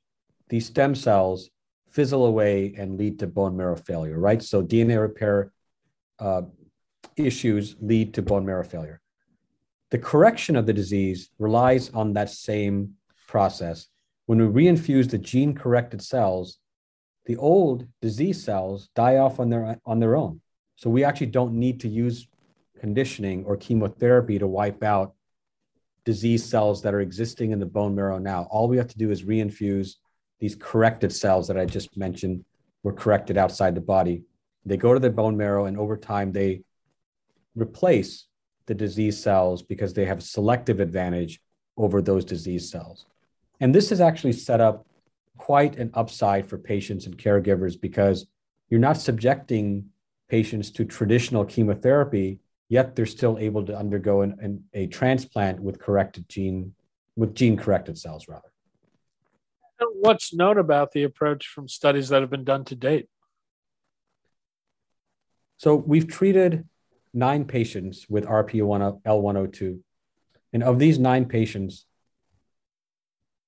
these 0.49 0.65
stem 0.65 0.95
cells 0.95 1.49
fizzle 1.91 2.25
away 2.25 2.73
and 2.77 2.97
lead 2.97 3.19
to 3.19 3.27
bone 3.27 3.55
marrow 3.55 3.77
failure, 3.77 4.19
right? 4.19 4.43
So 4.43 4.61
DNA 4.61 4.99
repair 4.99 5.53
uh, 6.19 6.41
issues 7.15 7.77
lead 7.79 8.13
to 8.15 8.21
bone 8.21 8.45
marrow 8.45 8.65
failure. 8.65 8.99
The 9.91 9.97
correction 9.97 10.57
of 10.57 10.65
the 10.65 10.73
disease 10.73 11.29
relies 11.39 11.89
on 11.91 12.13
that 12.13 12.29
same 12.29 12.95
process. 13.27 13.87
When 14.25 14.39
we 14.39 14.65
reinfuse 14.65 15.09
the 15.09 15.17
gene 15.17 15.53
corrected 15.55 16.01
cells, 16.01 16.59
the 17.25 17.37
old 17.37 17.87
disease 18.01 18.43
cells 18.43 18.89
die 18.95 19.17
off 19.17 19.39
on 19.39 19.49
their, 19.49 19.79
on 19.85 19.99
their 19.99 20.15
own. 20.15 20.41
So 20.75 20.89
we 20.89 21.03
actually 21.03 21.27
don't 21.27 21.53
need 21.53 21.79
to 21.81 21.87
use 21.87 22.27
conditioning 22.79 23.43
or 23.45 23.57
chemotherapy 23.57 24.39
to 24.39 24.47
wipe 24.47 24.83
out 24.83 25.13
disease 26.05 26.43
cells 26.43 26.81
that 26.81 26.93
are 26.93 27.01
existing 27.01 27.51
in 27.51 27.59
the 27.59 27.65
bone 27.65 27.93
marrow 27.93 28.17
now. 28.17 28.47
All 28.49 28.67
we 28.67 28.77
have 28.77 28.87
to 28.87 28.97
do 28.97 29.11
is 29.11 29.23
reinfuse 29.23 29.95
these 30.39 30.55
corrected 30.55 31.11
cells 31.11 31.47
that 31.47 31.57
I 31.57 31.65
just 31.65 31.97
mentioned 31.97 32.45
were 32.83 32.93
corrected 32.93 33.37
outside 33.37 33.75
the 33.75 33.81
body. 33.81 34.23
They 34.65 34.77
go 34.77 34.93
to 34.93 34.99
the 34.99 35.09
bone 35.09 35.35
marrow, 35.35 35.65
and 35.65 35.77
over 35.77 35.97
time, 35.97 36.31
they 36.31 36.63
replace 37.55 38.27
the 38.65 38.73
disease 38.73 39.21
cells 39.21 39.61
because 39.61 39.93
they 39.93 40.05
have 40.05 40.19
a 40.19 40.21
selective 40.21 40.79
advantage 40.79 41.41
over 41.75 42.01
those 42.01 42.23
disease 42.23 42.69
cells. 42.69 43.05
And 43.59 43.75
this 43.75 43.91
is 43.91 43.99
actually 43.99 44.33
set 44.33 44.61
up 44.61 44.85
quite 45.39 45.77
an 45.77 45.89
upside 45.93 46.47
for 46.47 46.57
patients 46.57 47.05
and 47.05 47.17
caregivers 47.17 47.79
because 47.79 48.27
you're 48.69 48.79
not 48.79 48.97
subjecting 48.97 49.85
patients 50.27 50.69
to 50.71 50.85
traditional 50.85 51.45
chemotherapy, 51.45 52.39
yet 52.67 52.95
they're 52.95 53.07
still 53.07 53.37
able 53.39 53.65
to 53.65 53.75
undergo 53.75 54.21
an, 54.21 54.37
an, 54.41 54.63
a 54.73 54.85
transplant 54.87 55.59
with 55.59 55.79
corrected 55.79 56.27
gene, 56.29 56.75
with 57.15 57.33
gene 57.33 57.57
corrected 57.57 57.97
cells 57.97 58.27
rather. 58.27 58.51
What's 59.93 60.33
known 60.33 60.57
about 60.57 60.91
the 60.91 61.03
approach 61.03 61.47
from 61.47 61.69
studies 61.69 62.09
that 62.09 62.21
have 62.21 62.29
been 62.29 62.43
done 62.43 62.65
to 62.65 62.75
date? 62.75 63.07
So 65.55 65.75
we've 65.75 66.07
treated 66.07 66.67
nine 67.13 67.45
patients 67.45 68.07
with 68.09 68.25
RP1L102. 68.25 69.79
And 70.51 70.63
of 70.63 70.79
these 70.79 70.99
nine 70.99 71.25
patients, 71.25 71.85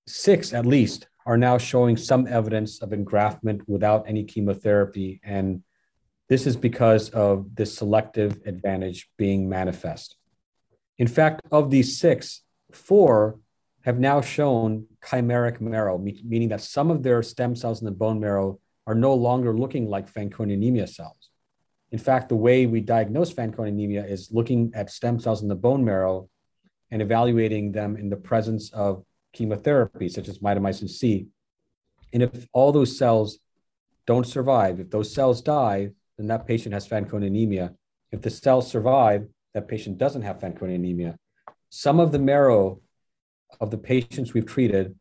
six 0.08 0.54
at 0.54 0.66
least 0.66 1.08
are 1.26 1.38
now 1.38 1.58
showing 1.58 1.98
some 1.98 2.28
evidence 2.28 2.82
of 2.82 2.90
engraftment 2.90 3.62
without 3.68 4.08
any 4.08 4.24
chemotherapy. 4.24 5.20
And 5.24 5.64
this 6.30 6.48
is 6.48 6.56
because 6.56 7.10
of 7.10 7.56
this 7.56 7.76
selective 7.76 8.40
advantage 8.46 9.10
being 9.18 9.50
manifest. 9.50 10.16
In 10.98 11.08
fact, 11.08 11.42
of 11.52 11.70
these 11.70 11.98
six, 11.98 12.42
four 12.72 13.40
have 13.84 14.00
now 14.00 14.22
shown 14.22 14.86
chimeric 15.04 15.60
marrow, 15.60 15.98
meaning 15.98 16.50
that 16.50 16.62
some 16.62 16.92
of 16.92 17.04
their 17.04 17.24
stem 17.24 17.56
cells 17.56 17.82
in 17.82 17.86
the 17.86 17.92
bone 17.92 18.20
marrow 18.20 18.60
are 18.88 18.96
no 18.96 19.14
longer 19.14 19.58
looking 19.58 19.88
like 19.90 20.12
Fanconi 20.12 20.54
anemia 20.54 20.88
cells. 20.88 21.30
In 21.92 22.00
fact, 22.00 22.30
the 22.30 22.36
way 22.36 22.66
we 22.66 22.82
diagnose 22.82 23.34
Fanconi 23.34 23.70
anemia 23.70 24.06
is 24.06 24.32
looking 24.32 24.72
at 24.76 24.90
stem 24.90 25.20
cells 25.20 25.42
in 25.42 25.48
the 25.48 25.56
bone 25.56 25.84
marrow 25.84 26.30
and 26.90 27.02
evaluating 27.02 27.72
them 27.72 27.98
in 27.98 28.10
the 28.10 28.16
presence 28.16 28.72
of 28.72 29.04
chemotherapy, 29.34 30.10
such 30.10 30.28
as 30.28 30.40
mitomycin 30.40 30.90
C. 30.90 31.28
And 32.14 32.24
if 32.24 32.48
all 32.54 32.72
those 32.72 32.98
cells 32.98 33.40
don't 34.06 34.28
survive, 34.28 34.80
if 34.80 34.90
those 34.90 35.14
cells 35.14 35.42
die, 35.42 35.92
then 36.18 36.28
that 36.28 36.46
patient 36.46 36.74
has 36.74 36.88
Fanconi 36.88 37.28
anemia. 37.28 37.74
If 38.12 38.22
the 38.22 38.30
cells 38.30 38.70
survive, 38.70 39.28
that 39.54 39.68
patient 39.68 39.98
doesn't 39.98 40.24
have 40.24 40.40
Fanconi 40.40 40.76
anemia. 40.76 41.18
Some 41.70 42.00
of 42.00 42.12
the 42.12 42.20
marrow 42.20 42.82
of 43.60 43.72
the 43.72 43.78
patients 43.78 44.34
we've 44.34 44.46
treated 44.46 44.96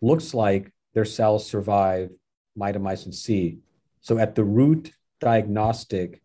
looks 0.00 0.34
like 0.34 0.72
their 0.94 1.04
cells 1.04 1.46
survive 1.46 2.10
mitomycin 2.58 3.12
C. 3.12 3.58
So 4.00 4.18
at 4.18 4.34
the 4.34 4.44
root 4.44 4.92
diagnostic 5.20 6.22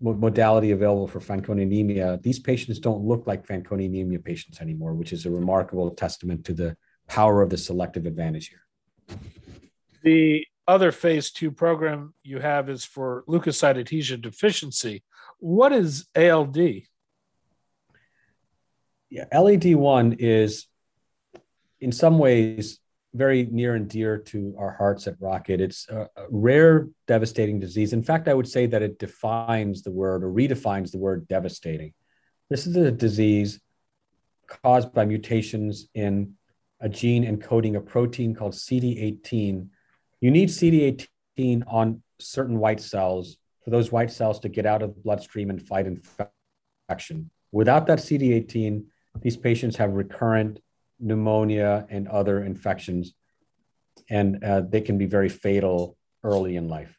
modality 0.00 0.72
available 0.72 1.08
for 1.08 1.20
Fanconi 1.20 1.62
anemia, 1.62 2.20
these 2.22 2.38
patients 2.38 2.78
don't 2.78 3.04
look 3.04 3.26
like 3.26 3.46
Fanconi 3.46 3.86
anemia 3.86 4.18
patients 4.18 4.60
anymore, 4.60 4.94
which 4.94 5.12
is 5.12 5.26
a 5.26 5.30
remarkable 5.30 5.90
testament 5.90 6.44
to 6.44 6.52
the 6.52 6.76
power 7.06 7.42
of 7.42 7.50
the 7.50 7.58
selective 7.58 8.06
advantage 8.06 8.48
here. 8.48 9.18
The 10.02 10.46
other 10.68 10.92
phase 10.92 11.30
two 11.30 11.50
program 11.50 12.14
you 12.22 12.40
have 12.40 12.68
is 12.68 12.84
for 12.84 13.24
leukocyte 13.28 13.78
adhesion 13.78 14.20
deficiency. 14.20 15.02
What 15.38 15.72
is 15.72 16.06
ALD? 16.16 16.56
Yeah, 19.08 19.24
LAD1 19.32 20.16
is 20.18 20.66
in 21.80 21.92
some 21.92 22.18
ways 22.18 22.80
very 23.14 23.46
near 23.46 23.74
and 23.74 23.88
dear 23.88 24.18
to 24.18 24.54
our 24.58 24.72
hearts 24.72 25.06
at 25.06 25.16
Rocket. 25.20 25.60
It's 25.60 25.88
a, 25.88 26.08
rare, 26.28 26.88
devastating 27.06 27.58
disease. 27.60 27.92
In 27.92 28.02
fact, 28.02 28.28
I 28.28 28.34
would 28.34 28.48
say 28.48 28.66
that 28.66 28.82
it 28.82 28.98
defines 28.98 29.82
the 29.82 29.90
word 29.90 30.22
or 30.22 30.30
redefines 30.30 30.90
the 30.90 30.98
word 30.98 31.26
devastating. 31.28 31.94
This 32.50 32.66
is 32.66 32.76
a 32.76 32.90
disease 32.90 33.60
caused 34.46 34.92
by 34.92 35.04
mutations 35.06 35.88
in 35.94 36.34
a 36.80 36.88
gene 36.88 37.24
encoding 37.24 37.76
a 37.76 37.80
protein 37.80 38.34
called 38.34 38.52
CD18. 38.52 39.68
You 40.20 40.30
need 40.30 40.48
CD18 40.48 41.62
on 41.66 42.02
certain 42.18 42.58
white 42.58 42.80
cells 42.80 43.36
for 43.64 43.70
those 43.70 43.90
white 43.90 44.10
cells 44.10 44.40
to 44.40 44.48
get 44.48 44.66
out 44.66 44.82
of 44.82 44.94
the 44.94 45.00
bloodstream 45.00 45.50
and 45.50 45.60
fight 45.60 45.86
infection. 45.86 47.30
Without 47.52 47.86
that 47.86 47.98
CD18, 47.98 48.84
these 49.20 49.36
patients 49.36 49.76
have 49.76 49.92
recurrent 49.92 50.60
pneumonia 51.00 51.86
and 51.90 52.08
other 52.08 52.42
infections, 52.42 53.14
and 54.08 54.42
uh, 54.44 54.60
they 54.60 54.80
can 54.80 54.98
be 54.98 55.06
very 55.06 55.28
fatal 55.28 55.96
early 56.22 56.56
in 56.56 56.68
life. 56.68 56.96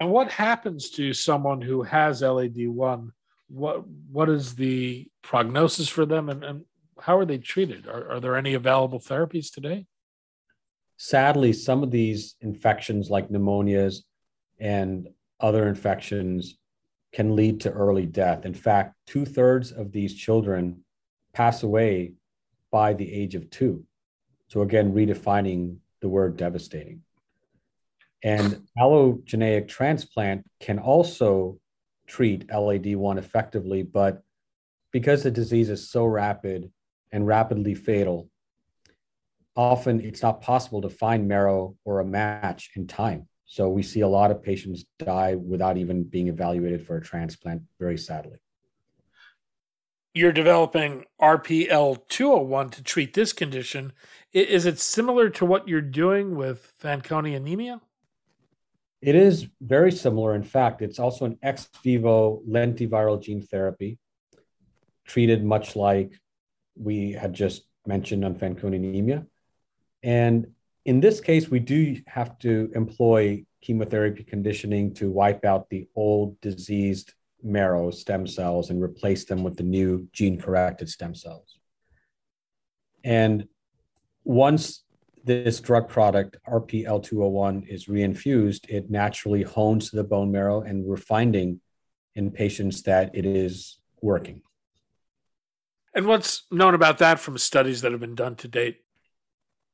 And 0.00 0.10
what 0.10 0.30
happens 0.30 0.90
to 0.90 1.12
someone 1.12 1.60
who 1.60 1.82
has 1.82 2.22
LAD1? 2.22 3.10
What 3.48 3.86
what 3.88 4.28
is 4.28 4.54
the 4.54 5.08
prognosis 5.22 5.88
for 5.88 6.04
them, 6.04 6.28
and, 6.28 6.44
and 6.44 6.64
how 7.00 7.18
are 7.18 7.24
they 7.24 7.38
treated? 7.38 7.86
Are, 7.86 8.12
are 8.12 8.20
there 8.20 8.36
any 8.36 8.54
available 8.54 9.00
therapies 9.00 9.52
today? 9.52 9.86
Sadly, 10.96 11.52
some 11.52 11.82
of 11.82 11.90
these 11.90 12.34
infections, 12.40 13.08
like 13.08 13.28
pneumonias 13.28 14.02
and 14.58 15.08
other 15.40 15.68
infections, 15.68 16.58
can 17.12 17.36
lead 17.36 17.60
to 17.60 17.70
early 17.70 18.06
death. 18.06 18.44
In 18.44 18.54
fact, 18.54 18.94
two 19.06 19.24
thirds 19.24 19.72
of 19.72 19.92
these 19.92 20.14
children 20.14 20.84
pass 21.32 21.62
away 21.62 22.14
by 22.70 22.94
the 22.94 23.10
age 23.12 23.34
of 23.34 23.48
two. 23.50 23.84
So, 24.48 24.62
again, 24.62 24.92
redefining 24.92 25.76
the 26.00 26.08
word 26.08 26.36
devastating. 26.36 27.02
And 28.22 28.66
allogeneic 28.78 29.68
transplant 29.68 30.44
can 30.60 30.78
also 30.78 31.60
treat 32.06 32.48
LAD1 32.48 33.18
effectively, 33.18 33.82
but 33.82 34.22
because 34.90 35.22
the 35.22 35.30
disease 35.30 35.70
is 35.70 35.90
so 35.90 36.04
rapid 36.04 36.70
and 37.12 37.26
rapidly 37.26 37.74
fatal, 37.74 38.28
often 39.56 40.00
it's 40.00 40.22
not 40.22 40.40
possible 40.40 40.80
to 40.82 40.88
find 40.88 41.26
marrow 41.26 41.76
or 41.84 42.00
a 42.00 42.04
match 42.04 42.70
in 42.76 42.86
time. 42.86 43.28
So 43.44 43.68
we 43.68 43.82
see 43.82 44.00
a 44.00 44.08
lot 44.08 44.30
of 44.30 44.42
patients 44.42 44.84
die 44.98 45.34
without 45.34 45.78
even 45.78 46.04
being 46.04 46.28
evaluated 46.28 46.86
for 46.86 46.96
a 46.96 47.02
transplant, 47.02 47.62
very 47.80 47.96
sadly. 47.96 48.38
You're 50.14 50.32
developing 50.32 51.04
RPL201 51.20 52.70
to 52.72 52.82
treat 52.82 53.14
this 53.14 53.32
condition. 53.32 53.92
Is 54.32 54.66
it 54.66 54.78
similar 54.78 55.30
to 55.30 55.46
what 55.46 55.66
you're 55.66 55.80
doing 55.80 56.36
with 56.36 56.74
Fanconi 56.82 57.34
anemia? 57.36 57.80
It 59.00 59.14
is 59.14 59.46
very 59.60 59.92
similar. 59.92 60.34
In 60.34 60.42
fact, 60.42 60.82
it's 60.82 60.98
also 60.98 61.24
an 61.24 61.38
ex 61.42 61.68
vivo 61.82 62.42
lentiviral 62.48 63.22
gene 63.22 63.42
therapy, 63.42 63.98
treated 65.06 65.44
much 65.44 65.76
like 65.76 66.18
we 66.78 67.12
had 67.12 67.32
just 67.32 67.62
mentioned 67.86 68.24
on 68.24 68.34
Fanconi 68.34 68.76
anemia. 68.76 69.26
And 70.02 70.48
in 70.84 71.00
this 71.00 71.20
case, 71.20 71.48
we 71.48 71.58
do 71.58 72.00
have 72.06 72.38
to 72.40 72.70
employ 72.74 73.44
chemotherapy 73.60 74.24
conditioning 74.24 74.94
to 74.94 75.10
wipe 75.10 75.44
out 75.44 75.68
the 75.68 75.88
old 75.96 76.40
diseased 76.40 77.12
marrow 77.42 77.90
stem 77.90 78.26
cells 78.26 78.70
and 78.70 78.82
replace 78.82 79.24
them 79.24 79.42
with 79.42 79.56
the 79.56 79.62
new 79.62 80.08
gene 80.12 80.40
corrected 80.40 80.88
stem 80.88 81.14
cells. 81.14 81.58
And 83.04 83.48
once 84.24 84.84
this 85.24 85.60
drug 85.60 85.88
product, 85.88 86.36
RPL201, 86.48 87.68
is 87.68 87.86
reinfused, 87.86 88.68
it 88.68 88.90
naturally 88.90 89.42
hones 89.42 89.90
to 89.90 89.96
the 89.96 90.04
bone 90.04 90.32
marrow, 90.32 90.62
and 90.62 90.84
we're 90.84 90.96
finding 90.96 91.60
in 92.14 92.30
patients 92.30 92.82
that 92.82 93.10
it 93.14 93.26
is 93.26 93.78
working. 94.00 94.42
And 95.94 96.06
what's 96.06 96.44
known 96.50 96.74
about 96.74 96.98
that 96.98 97.18
from 97.18 97.38
studies 97.38 97.80
that 97.82 97.92
have 97.92 98.00
been 98.00 98.14
done 98.14 98.36
to 98.36 98.48
date? 98.48 98.78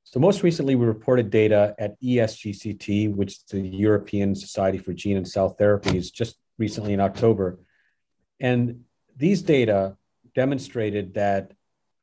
So, 0.05 0.21
most 0.21 0.43
recently, 0.43 0.75
we 0.75 0.87
reported 0.87 1.31
data 1.31 1.75
at 1.79 2.01
ESGCT, 2.01 3.15
which 3.15 3.33
is 3.33 3.45
the 3.51 3.61
European 3.61 4.35
Society 4.35 4.79
for 4.79 4.93
Gene 4.93 5.17
and 5.17 5.27
Cell 5.27 5.57
Therapies, 5.59 6.13
just 6.13 6.37
recently 6.59 6.93
in 6.93 7.01
October. 7.01 7.59
And 8.39 8.85
these 9.17 9.43
data 9.43 9.97
demonstrated 10.35 11.15
that 11.15 11.53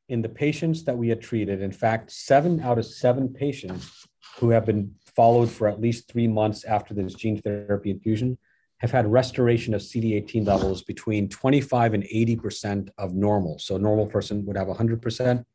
in 0.10 0.21
the 0.21 0.30
patients 0.30 0.84
that 0.86 0.97
we 0.97 1.10
had 1.10 1.21
treated, 1.21 1.62
in 1.62 1.71
fact, 1.71 2.12
seven 2.12 2.60
out 2.60 2.78
of 2.78 2.86
seven 2.86 3.30
patients 3.30 4.08
who 4.38 4.50
have 4.50 4.65
been 4.65 4.95
followed 5.15 5.50
for 5.50 5.67
at 5.67 5.80
least 5.80 6.10
three 6.10 6.28
months 6.28 6.63
after 6.63 6.93
this 6.93 7.13
gene 7.13 7.41
therapy 7.41 7.91
infusion 7.91 8.38
have 8.82 8.89
had 8.89 9.06
restoration 9.06 9.76
of 9.76 9.82
CD18 9.82 10.46
levels 10.48 10.82
between 10.82 11.30
25 11.30 11.94
and 11.94 12.04
80% 12.04 12.89
of 12.98 13.13
normal. 13.13 13.60
So 13.60 13.76
a 13.76 13.80
normal 13.80 14.08
person 14.08 14.44
would 14.48 14.58
have 14.58 14.67
100%. 14.67 15.46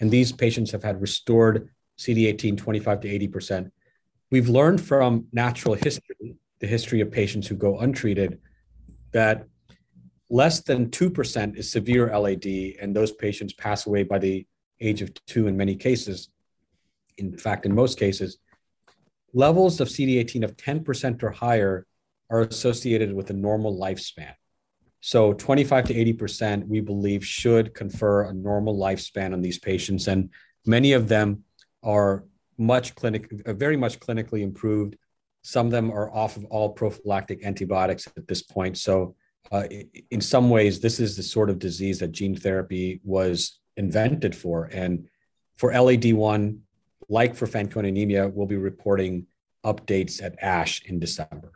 And 0.00 0.10
these 0.10 0.32
patients 0.32 0.72
have 0.72 0.82
had 0.82 1.00
restored 1.00 1.68
CD18 1.98 2.56
25 2.58 3.00
to 3.02 3.28
80%. 3.28 3.70
We've 4.32 4.48
learned 4.48 4.80
from 4.80 5.26
natural 5.32 5.74
history, 5.74 6.34
the 6.58 6.66
history 6.66 7.00
of 7.00 7.12
patients 7.12 7.46
who 7.46 7.54
go 7.54 7.78
untreated, 7.78 8.40
that 9.12 9.46
less 10.28 10.60
than 10.60 10.90
2% 10.90 11.56
is 11.56 11.70
severe 11.70 12.08
LAD, 12.18 12.46
and 12.80 12.96
those 12.96 13.12
patients 13.12 13.52
pass 13.52 13.86
away 13.86 14.02
by 14.02 14.18
the 14.18 14.44
age 14.80 15.02
of 15.02 15.14
two 15.26 15.46
in 15.46 15.56
many 15.56 15.76
cases. 15.76 16.30
In 17.16 17.38
fact, 17.38 17.64
in 17.64 17.72
most 17.72 17.96
cases, 17.96 18.38
levels 19.32 19.80
of 19.80 19.86
CD18 19.86 20.42
of 20.42 20.56
10% 20.56 21.22
or 21.22 21.30
higher 21.30 21.86
are 22.32 22.40
associated 22.40 23.12
with 23.14 23.28
a 23.30 23.34
normal 23.34 23.78
lifespan. 23.78 24.32
So 25.00 25.34
25 25.34 25.86
to 25.86 25.94
80%, 25.94 26.66
we 26.66 26.80
believe, 26.80 27.24
should 27.24 27.74
confer 27.74 28.22
a 28.22 28.32
normal 28.32 28.76
lifespan 28.76 29.32
on 29.32 29.42
these 29.42 29.58
patients. 29.58 30.08
And 30.08 30.30
many 30.64 30.94
of 30.94 31.08
them 31.08 31.44
are 31.82 32.24
much 32.56 32.94
clinic, 32.94 33.28
very 33.46 33.76
much 33.76 34.00
clinically 34.00 34.42
improved. 34.42 34.96
Some 35.42 35.66
of 35.66 35.72
them 35.72 35.90
are 35.90 36.10
off 36.14 36.36
of 36.36 36.44
all 36.46 36.70
prophylactic 36.70 37.44
antibiotics 37.44 38.06
at 38.16 38.26
this 38.26 38.42
point. 38.42 38.78
So 38.78 39.14
uh, 39.50 39.64
in 40.10 40.20
some 40.20 40.48
ways, 40.48 40.80
this 40.80 41.00
is 41.00 41.16
the 41.16 41.22
sort 41.22 41.50
of 41.50 41.58
disease 41.58 41.98
that 41.98 42.12
gene 42.12 42.36
therapy 42.36 43.00
was 43.04 43.60
invented 43.76 44.34
for. 44.34 44.70
And 44.72 45.08
for 45.56 45.72
LAD1, 45.72 46.58
like 47.08 47.34
for 47.34 47.46
Fanconi 47.46 47.88
anemia, 47.88 48.28
we'll 48.28 48.46
be 48.46 48.56
reporting 48.56 49.26
updates 49.66 50.22
at 50.22 50.40
ASH 50.42 50.82
in 50.86 50.98
December. 50.98 51.52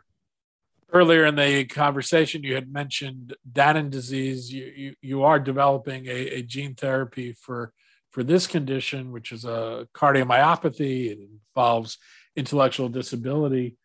Earlier 0.93 1.25
in 1.25 1.35
the 1.35 1.65
conversation, 1.65 2.43
you 2.43 2.55
had 2.55 2.71
mentioned 2.71 3.35
Danon 3.51 3.89
disease. 3.89 4.51
You, 4.51 4.71
you, 4.75 4.95
you 5.01 5.23
are 5.23 5.39
developing 5.39 6.07
a, 6.07 6.37
a 6.37 6.41
gene 6.41 6.75
therapy 6.75 7.33
for, 7.33 7.73
for 8.11 8.23
this 8.23 8.47
condition, 8.47 9.11
which 9.11 9.33
is 9.33 9.43
a 9.43 9.87
cardiomyopathy. 9.93 11.11
It 11.11 11.19
involves 11.55 11.97
intellectual 12.37 12.87
disability. 12.87 13.75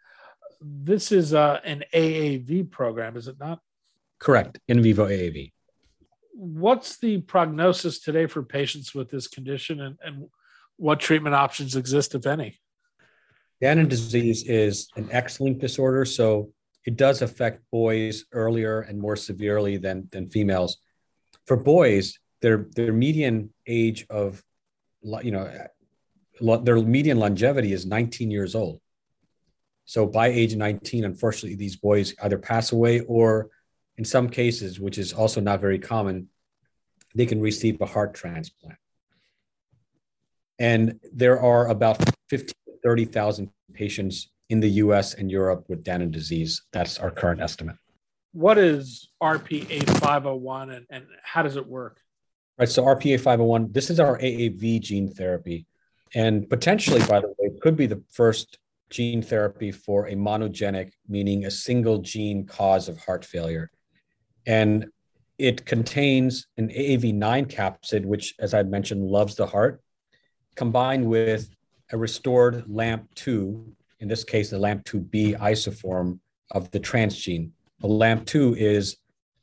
This 0.60 1.10
is 1.10 1.34
uh, 1.34 1.58
an 1.64 1.82
AAV 1.92 2.70
program, 2.70 3.16
is 3.16 3.26
it 3.26 3.36
not? 3.40 3.58
Correct. 4.20 4.60
In 4.68 4.80
vivo 4.80 5.08
AAV. 5.08 5.52
What's 6.34 6.98
the 6.98 7.20
prognosis 7.20 7.98
today 7.98 8.26
for 8.26 8.44
patients 8.44 8.94
with 8.94 9.10
this 9.10 9.26
condition 9.26 9.80
and, 9.80 9.98
and 10.04 10.28
what 10.76 11.00
treatment 11.00 11.34
options 11.34 11.74
exist, 11.74 12.14
if 12.14 12.26
any? 12.26 12.60
Danon 13.60 13.88
disease 13.88 14.44
is 14.44 14.88
an 14.96 15.08
X-linked 15.10 15.60
disorder, 15.60 16.04
so 16.04 16.52
it 16.84 16.96
does 16.96 17.22
affect 17.22 17.62
boys 17.70 18.24
earlier 18.32 18.80
and 18.80 18.98
more 18.98 19.16
severely 19.16 19.76
than, 19.76 20.08
than 20.10 20.28
females. 20.28 20.78
For 21.46 21.56
boys, 21.56 22.18
their 22.40 22.66
their 22.74 22.92
median 22.92 23.52
age 23.66 24.04
of, 24.10 24.42
you 25.22 25.30
know, 25.30 25.50
their 26.40 26.76
median 26.80 27.18
longevity 27.18 27.72
is 27.72 27.86
19 27.86 28.30
years 28.30 28.54
old. 28.54 28.80
So 29.84 30.06
by 30.06 30.28
age 30.28 30.56
19, 30.56 31.04
unfortunately, 31.04 31.56
these 31.56 31.76
boys 31.76 32.14
either 32.22 32.38
pass 32.38 32.72
away 32.72 33.00
or 33.00 33.50
in 33.96 34.04
some 34.04 34.28
cases, 34.28 34.80
which 34.80 34.98
is 34.98 35.12
also 35.12 35.40
not 35.40 35.60
very 35.60 35.78
common, 35.78 36.28
they 37.14 37.26
can 37.26 37.40
receive 37.40 37.80
a 37.80 37.86
heart 37.86 38.14
transplant. 38.14 38.78
And 40.58 40.98
there 41.12 41.40
are 41.40 41.68
about 41.68 42.02
50, 42.28 42.54
30,000 42.82 43.50
patients 43.72 44.31
in 44.48 44.60
the 44.60 44.70
US 44.70 45.14
and 45.14 45.30
Europe 45.30 45.64
with 45.68 45.84
Danon 45.84 46.10
disease. 46.10 46.62
That's 46.72 46.98
our 46.98 47.10
current 47.10 47.40
estimate. 47.40 47.76
What 48.32 48.58
is 48.58 49.10
RPA 49.22 49.88
501 50.00 50.70
and, 50.70 50.86
and 50.90 51.06
how 51.22 51.42
does 51.42 51.56
it 51.56 51.66
work? 51.66 52.00
Right. 52.58 52.68
So 52.68 52.84
RPA 52.84 53.18
501, 53.18 53.72
this 53.72 53.90
is 53.90 54.00
our 54.00 54.18
AAV 54.18 54.80
gene 54.80 55.08
therapy. 55.12 55.66
And 56.14 56.48
potentially, 56.48 57.00
by 57.00 57.20
the 57.20 57.28
way, 57.38 57.50
could 57.60 57.76
be 57.76 57.86
the 57.86 58.02
first 58.10 58.58
gene 58.90 59.22
therapy 59.22 59.72
for 59.72 60.06
a 60.08 60.14
monogenic, 60.14 60.92
meaning 61.08 61.46
a 61.46 61.50
single 61.50 61.98
gene 61.98 62.46
cause 62.46 62.88
of 62.88 62.98
heart 62.98 63.24
failure 63.24 63.70
and 64.46 64.86
it 65.38 65.64
contains 65.64 66.46
an 66.56 66.68
AAV9 66.68 67.50
capsid, 67.50 68.04
which, 68.04 68.34
as 68.38 68.54
I 68.54 68.62
mentioned, 68.62 69.04
loves 69.04 69.34
the 69.34 69.46
heart, 69.46 69.80
combined 70.54 71.06
with 71.06 71.48
a 71.90 71.96
restored 71.96 72.64
LAMP2, 72.66 73.72
in 74.02 74.08
this 74.08 74.24
case, 74.24 74.50
the 74.50 74.58
LAMP2B 74.58 75.38
isoform 75.38 76.18
of 76.50 76.68
the 76.72 76.80
transgene. 76.80 77.50
The 77.80 77.88
LAMP2 77.88 78.56
is 78.56 78.96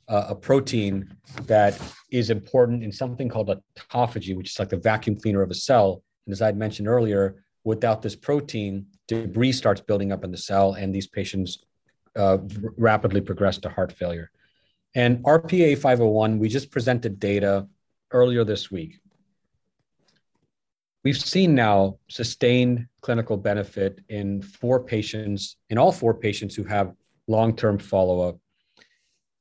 uh, 0.09 0.25
a 0.29 0.35
protein 0.35 1.15
that 1.43 1.79
is 2.11 2.29
important 2.29 2.83
in 2.83 2.91
something 2.91 3.29
called 3.29 3.49
autophagy, 3.49 4.35
which 4.35 4.49
is 4.51 4.59
like 4.59 4.67
the 4.67 4.77
vacuum 4.77 5.17
cleaner 5.17 5.41
of 5.41 5.49
a 5.49 5.55
cell. 5.55 6.03
And 6.25 6.33
as 6.33 6.41
I 6.41 6.47
had 6.47 6.57
mentioned 6.57 6.89
earlier, 6.89 7.41
without 7.63 8.01
this 8.01 8.17
protein, 8.17 8.85
debris 9.07 9.53
starts 9.53 9.79
building 9.79 10.11
up 10.11 10.25
in 10.25 10.31
the 10.31 10.37
cell, 10.37 10.73
and 10.73 10.93
these 10.93 11.07
patients 11.07 11.59
uh, 12.17 12.39
rapidly 12.77 13.21
progress 13.21 13.59
to 13.59 13.69
heart 13.69 13.93
failure. 13.93 14.29
And 14.93 15.23
RPA 15.23 15.77
501, 15.77 16.37
we 16.37 16.49
just 16.49 16.69
presented 16.69 17.17
data 17.17 17.65
earlier 18.11 18.43
this 18.43 18.69
week. 18.69 18.99
We've 21.03 21.17
seen 21.17 21.55
now 21.55 21.97
sustained 22.09 22.87
clinical 23.01 23.37
benefit 23.37 24.01
in 24.09 24.41
four 24.41 24.83
patients, 24.83 25.55
in 25.69 25.77
all 25.77 25.93
four 25.93 26.13
patients 26.13 26.55
who 26.55 26.65
have 26.65 26.93
long 27.27 27.55
term 27.55 27.79
follow 27.79 28.27
up. 28.27 28.37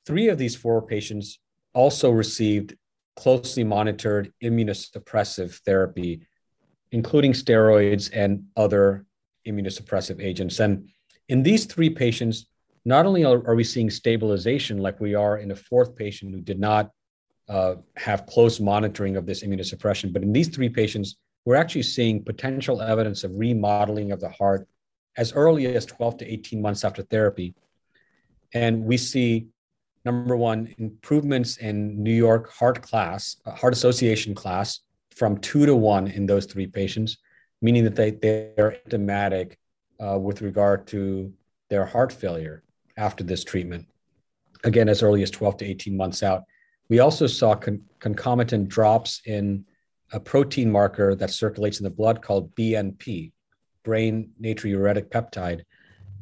Three 0.05 0.29
of 0.29 0.37
these 0.37 0.55
four 0.55 0.81
patients 0.81 1.39
also 1.73 2.11
received 2.11 2.75
closely 3.17 3.65
monitored 3.65 4.31
immunosuppressive 4.41 5.59
therapy, 5.65 6.21
including 6.91 7.33
steroids 7.33 8.09
and 8.13 8.45
other 8.55 9.05
immunosuppressive 9.45 10.23
agents. 10.23 10.59
And 10.61 10.89
in 11.27 11.43
these 11.43 11.65
three 11.65 11.89
patients, 11.89 12.47
not 12.85 13.05
only 13.05 13.25
are, 13.25 13.55
we 13.55 13.65
seeing 13.65 13.89
stabilization 13.89 14.77
like 14.77 15.01
we 15.01 15.13
are 15.13 15.37
in 15.37 15.51
a 15.51 15.55
fourth 15.55 15.95
patient 15.95 16.33
who 16.33 16.39
did 16.39 16.59
not 16.59 16.91
uh, 17.49 17.75
have 17.97 18.25
close 18.25 18.61
monitoring 18.61 19.17
of 19.17 19.25
this 19.25 19.43
immunosuppression, 19.43 20.13
but 20.13 20.23
in 20.23 20.31
these 20.31 20.47
three 20.47 20.69
patients, 20.69 21.17
we're 21.45 21.55
actually 21.55 21.83
seeing 21.83 22.23
potential 22.23 22.81
evidence 22.81 23.23
of 23.23 23.31
remodeling 23.35 24.11
of 24.11 24.19
the 24.19 24.29
heart 24.29 24.67
as 25.17 25.33
early 25.33 25.65
as 25.67 25.85
12 25.85 26.17
to 26.17 26.31
18 26.31 26.61
months 26.61 26.83
after 26.83 27.03
therapy. 27.03 27.53
And 28.53 28.83
we 28.83 28.97
see, 28.97 29.47
number 30.05 30.35
one, 30.35 30.73
improvements 30.77 31.57
in 31.57 32.01
New 32.01 32.13
York 32.13 32.51
heart 32.51 32.81
class, 32.81 33.37
uh, 33.45 33.51
heart 33.51 33.73
association 33.73 34.33
class 34.33 34.81
from 35.15 35.37
two 35.37 35.65
to 35.65 35.75
one 35.75 36.07
in 36.07 36.25
those 36.25 36.45
three 36.45 36.67
patients, 36.67 37.17
meaning 37.61 37.83
that 37.83 37.95
they, 37.95 38.11
they're 38.11 38.77
symptomatic 38.83 39.59
uh, 39.99 40.17
with 40.17 40.41
regard 40.41 40.87
to 40.87 41.33
their 41.69 41.85
heart 41.85 42.11
failure 42.11 42.63
after 42.97 43.23
this 43.23 43.43
treatment, 43.43 43.87
again, 44.63 44.89
as 44.89 45.03
early 45.03 45.23
as 45.23 45.31
12 45.31 45.57
to 45.57 45.65
18 45.65 45.95
months 45.95 46.23
out. 46.23 46.43
We 46.89 46.99
also 46.99 47.27
saw 47.27 47.55
con- 47.55 47.81
concomitant 47.99 48.69
drops 48.69 49.21
in 49.25 49.65
a 50.11 50.19
protein 50.19 50.71
marker 50.71 51.15
that 51.15 51.29
circulates 51.29 51.79
in 51.79 51.83
the 51.83 51.89
blood 51.89 52.21
called 52.21 52.53
BNP, 52.55 53.31
brain 53.83 54.31
natriuretic 54.41 55.09
peptide. 55.09 55.61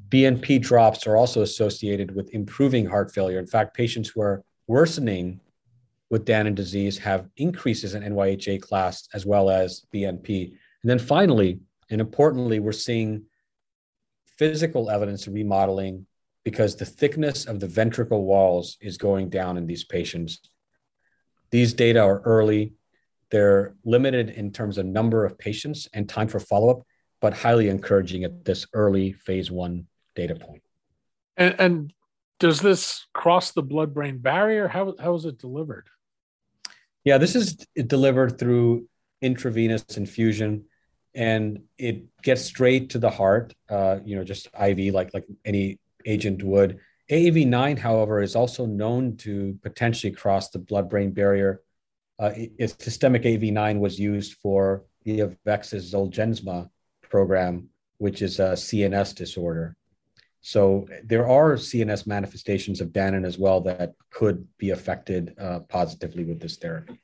BNP 0.09 0.61
drops 0.61 1.05
are 1.07 1.17
also 1.17 1.41
associated 1.41 2.15
with 2.15 2.33
improving 2.33 2.85
heart 2.85 3.13
failure. 3.13 3.39
In 3.39 3.47
fact, 3.47 3.75
patients 3.75 4.09
who 4.09 4.21
are 4.21 4.43
worsening 4.67 5.39
with 6.09 6.25
Danon 6.25 6.55
disease 6.55 6.97
have 6.97 7.27
increases 7.37 7.93
in 7.93 8.03
NYHA 8.03 8.61
class 8.61 9.07
as 9.13 9.25
well 9.25 9.49
as 9.49 9.85
BNP. 9.93 10.49
And 10.49 10.89
then 10.89 10.99
finally, 10.99 11.59
and 11.89 11.99
importantly, 11.99 12.59
we're 12.59 12.71
seeing 12.71 13.23
physical 14.37 14.89
evidence 14.89 15.27
of 15.27 15.33
remodeling 15.33 16.05
because 16.43 16.75
the 16.75 16.85
thickness 16.85 17.45
of 17.45 17.59
the 17.59 17.67
ventricle 17.67 18.23
walls 18.23 18.77
is 18.79 18.97
going 18.97 19.29
down 19.29 19.57
in 19.57 19.67
these 19.67 19.83
patients. 19.83 20.39
These 21.51 21.73
data 21.73 21.99
are 21.99 22.21
early. 22.21 22.73
They're 23.29 23.75
limited 23.83 24.29
in 24.29 24.51
terms 24.51 24.77
of 24.77 24.85
number 24.85 25.25
of 25.25 25.37
patients 25.37 25.87
and 25.93 26.07
time 26.07 26.27
for 26.27 26.39
follow 26.39 26.69
up, 26.69 26.83
but 27.19 27.33
highly 27.33 27.69
encouraging 27.69 28.23
at 28.23 28.45
this 28.45 28.65
early 28.73 29.13
phase 29.13 29.51
one 29.51 29.87
data 30.15 30.35
point. 30.35 30.63
And, 31.35 31.55
and 31.59 31.93
does 32.39 32.61
this 32.61 33.05
cross 33.13 33.51
the 33.51 33.63
blood 33.63 33.93
brain 33.93 34.19
barrier? 34.19 34.67
How, 34.67 34.95
how 34.99 35.15
is 35.15 35.25
it 35.25 35.39
delivered? 35.39 35.87
Yeah, 37.03 37.17
this 37.17 37.35
is 37.35 37.55
delivered 37.75 38.37
through 38.37 38.87
intravenous 39.21 39.97
infusion 39.97 40.65
and 41.15 41.63
it 41.77 42.03
gets 42.21 42.43
straight 42.43 42.91
to 42.91 42.99
the 42.99 43.09
heart, 43.09 43.53
uh, 43.69 43.97
you 44.05 44.15
know, 44.15 44.23
just 44.23 44.47
IV 44.59 44.93
like, 44.93 45.13
like 45.13 45.25
any 45.43 45.79
agent 46.05 46.43
would. 46.43 46.79
AAV9, 47.09 47.79
however, 47.79 48.21
is 48.21 48.35
also 48.35 48.65
known 48.65 49.17
to 49.17 49.57
potentially 49.63 50.11
cross 50.11 50.49
the 50.49 50.59
blood 50.59 50.89
brain 50.89 51.11
barrier. 51.11 51.61
Uh, 52.19 52.31
systemic 52.79 53.23
AV9 53.23 53.79
was 53.79 53.99
used 53.99 54.33
for 54.41 54.83
the 55.03 55.19
Avexis 55.19 55.93
Zolgensma 55.93 56.69
program, 57.09 57.69
which 57.99 58.21
is 58.21 58.39
a 58.39 58.53
CNS 58.53 59.15
disorder. 59.15 59.75
So 60.41 60.87
there 61.03 61.27
are 61.27 61.53
CNS 61.55 62.07
manifestations 62.07 62.81
of 62.81 62.89
Danon 62.89 63.25
as 63.25 63.37
well 63.37 63.61
that 63.61 63.93
could 64.11 64.47
be 64.57 64.71
affected 64.71 65.35
uh, 65.39 65.59
positively 65.67 66.23
with 66.23 66.39
this 66.39 66.57
therapy. 66.57 66.99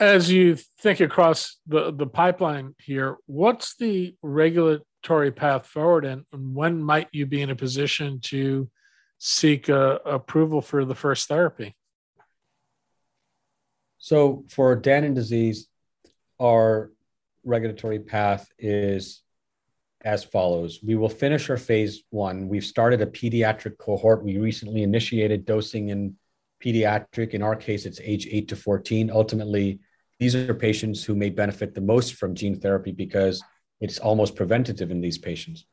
As 0.00 0.30
you 0.30 0.56
think 0.56 1.00
across 1.00 1.58
the, 1.66 1.92
the 1.92 2.06
pipeline 2.06 2.74
here, 2.78 3.18
what's 3.26 3.76
the 3.76 4.16
regulatory 4.22 5.30
path 5.30 5.66
forward 5.66 6.04
and 6.04 6.24
when 6.32 6.82
might 6.82 7.08
you 7.12 7.26
be 7.26 7.42
in 7.42 7.50
a 7.50 7.56
position 7.56 8.20
to 8.22 8.68
seek 9.18 9.68
a, 9.68 10.00
approval 10.04 10.60
for 10.60 10.84
the 10.84 10.96
first 10.96 11.28
therapy 11.28 11.76
so 14.02 14.44
for 14.48 14.76
danon 14.76 15.14
disease 15.14 15.68
our 16.40 16.90
regulatory 17.44 18.00
path 18.00 18.50
is 18.58 19.22
as 20.04 20.24
follows. 20.24 20.80
We 20.82 20.96
will 20.96 21.08
finish 21.08 21.48
our 21.48 21.56
phase 21.56 22.02
one. 22.10 22.48
We've 22.48 22.64
started 22.64 23.00
a 23.00 23.06
pediatric 23.06 23.78
cohort. 23.78 24.24
We 24.24 24.38
recently 24.38 24.82
initiated 24.82 25.44
dosing 25.44 25.90
in 25.90 26.16
pediatric. 26.60 27.30
In 27.30 27.42
our 27.42 27.54
case 27.54 27.86
it's 27.86 28.00
age 28.02 28.26
8 28.28 28.48
to 28.48 28.56
14 28.56 29.08
ultimately 29.10 29.78
these 30.18 30.34
are 30.34 30.52
patients 30.54 31.04
who 31.04 31.14
may 31.14 31.30
benefit 31.30 31.72
the 31.72 31.80
most 31.80 32.14
from 32.14 32.34
gene 32.34 32.58
therapy 32.58 32.90
because 32.90 33.40
it's 33.80 33.98
almost 33.98 34.34
preventative 34.34 34.90
in 34.90 35.00
these 35.00 35.18
patients. 35.18 35.64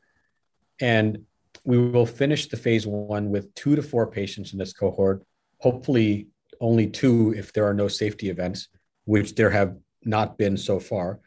And 0.79 1.25
we 1.63 1.79
will 1.79 2.05
finish 2.05 2.47
the 2.47 2.57
phase 2.57 2.85
one 2.85 3.31
with 3.31 3.53
two 3.55 3.75
to 3.75 3.81
four 3.81 4.05
patients 4.05 4.53
in 4.53 4.59
this 4.59 4.73
cohort, 4.73 5.23
hopefully 5.57 6.27
only 6.59 6.87
two 6.87 7.33
if 7.35 7.53
there 7.53 7.65
are 7.65 7.73
no 7.73 7.87
safety 7.87 8.29
events, 8.29 8.67
which 9.05 9.35
there 9.35 9.49
have 9.49 9.77
not 10.03 10.37
been 10.37 10.57
so 10.57 10.79
far. 10.79 11.19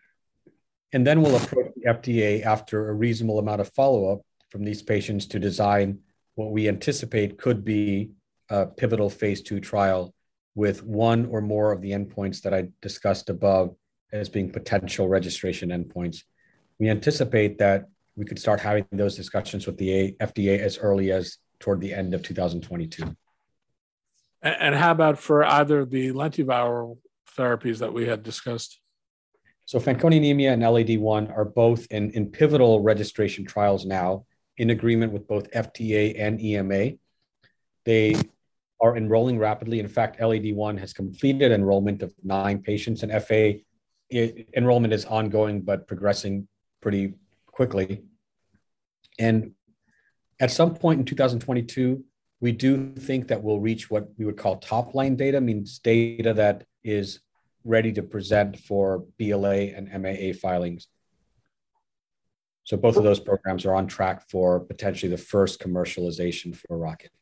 And 0.92 1.06
then 1.06 1.22
we'll 1.22 1.36
approach 1.36 1.72
the 1.76 1.90
FDA 1.90 2.44
after 2.44 2.88
a 2.88 2.94
reasonable 2.94 3.38
amount 3.38 3.60
of 3.60 3.72
follow 3.72 4.12
up 4.12 4.20
from 4.50 4.64
these 4.64 4.82
patients 4.82 5.26
to 5.26 5.38
design 5.38 6.00
what 6.34 6.50
we 6.50 6.68
anticipate 6.68 7.38
could 7.38 7.64
be 7.64 8.10
a 8.50 8.66
pivotal 8.66 9.08
phase 9.08 9.42
two 9.42 9.60
trial 9.60 10.14
with 10.54 10.82
one 10.82 11.26
or 11.26 11.40
more 11.40 11.72
of 11.72 11.80
the 11.80 11.92
endpoints 11.92 12.42
that 12.42 12.52
I 12.52 12.68
discussed 12.82 13.30
above 13.30 13.74
as 14.12 14.28
being 14.28 14.50
potential 14.50 15.08
registration 15.08 15.70
endpoints 15.70 16.24
we 16.82 16.90
anticipate 16.90 17.58
that 17.58 17.84
we 18.16 18.24
could 18.24 18.40
start 18.40 18.58
having 18.58 18.84
those 18.90 19.14
discussions 19.14 19.66
with 19.68 19.78
the 19.78 20.16
FDA 20.20 20.58
as 20.58 20.78
early 20.78 21.12
as 21.12 21.38
toward 21.60 21.80
the 21.80 21.94
end 21.94 22.12
of 22.12 22.24
2022. 22.24 23.04
And 24.42 24.74
how 24.74 24.90
about 24.90 25.18
for 25.18 25.44
either 25.44 25.84
the 25.84 26.12
lentiviral 26.12 26.98
therapies 27.36 27.78
that 27.78 27.92
we 27.92 28.06
had 28.06 28.22
discussed? 28.22 28.80
So 29.64 29.78
Fanconi 29.78 30.16
anemia 30.16 30.52
and 30.52 30.62
LAD1 30.62 31.36
are 31.36 31.44
both 31.44 31.86
in, 31.90 32.10
in 32.10 32.26
pivotal 32.26 32.80
registration 32.80 33.44
trials 33.44 33.86
now 33.86 34.26
in 34.56 34.70
agreement 34.70 35.12
with 35.12 35.28
both 35.28 35.50
FDA 35.52 36.14
and 36.18 36.40
EMA. 36.40 36.92
They 37.84 38.16
are 38.80 38.96
enrolling 38.96 39.38
rapidly. 39.38 39.78
In 39.78 39.88
fact, 39.88 40.18
LAD1 40.18 40.78
has 40.78 40.92
completed 40.92 41.52
enrollment 41.52 42.02
of 42.02 42.12
nine 42.22 42.62
patients, 42.62 43.04
and 43.04 43.12
FA 43.22 43.54
enrollment 44.12 44.92
is 44.92 45.04
ongoing 45.04 45.62
but 45.62 45.86
progressing 45.86 46.48
pretty 46.80 47.14
quickly. 47.46 48.02
And 49.18 49.52
at 50.40 50.50
some 50.50 50.74
point 50.74 50.98
in 50.98 51.04
2022, 51.06 52.04
we 52.42 52.50
do 52.50 52.92
think 52.94 53.28
that 53.28 53.40
we'll 53.40 53.60
reach 53.60 53.88
what 53.88 54.08
we 54.18 54.24
would 54.24 54.36
call 54.36 54.56
top 54.56 54.96
line 54.96 55.14
data, 55.14 55.40
means 55.40 55.78
data 55.78 56.34
that 56.34 56.64
is 56.82 57.20
ready 57.64 57.92
to 57.92 58.02
present 58.02 58.58
for 58.58 59.04
BLA 59.16 59.70
and 59.76 59.88
MAA 60.02 60.32
filings. 60.32 60.88
So 62.64 62.76
both 62.76 62.96
of 62.96 63.04
those 63.04 63.20
programs 63.20 63.64
are 63.64 63.74
on 63.74 63.86
track 63.86 64.28
for 64.28 64.58
potentially 64.58 65.08
the 65.08 65.18
first 65.18 65.60
commercialization 65.60 66.56
for 66.56 66.76
Rocket. 66.76 67.12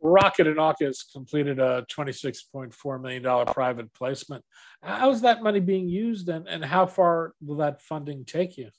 Rocket 0.00 0.46
and 0.46 0.58
AUKUS 0.58 1.12
completed 1.12 1.58
a 1.58 1.84
$26.4 1.90 3.02
million 3.02 3.46
private 3.46 3.92
placement. 3.94 4.44
How 4.80 5.10
is 5.10 5.22
that 5.22 5.42
money 5.42 5.58
being 5.58 5.88
used 5.88 6.28
and, 6.28 6.46
and 6.46 6.64
how 6.64 6.86
far 6.86 7.32
will 7.44 7.56
that 7.56 7.82
funding 7.82 8.24
take 8.24 8.56
you? 8.56 8.70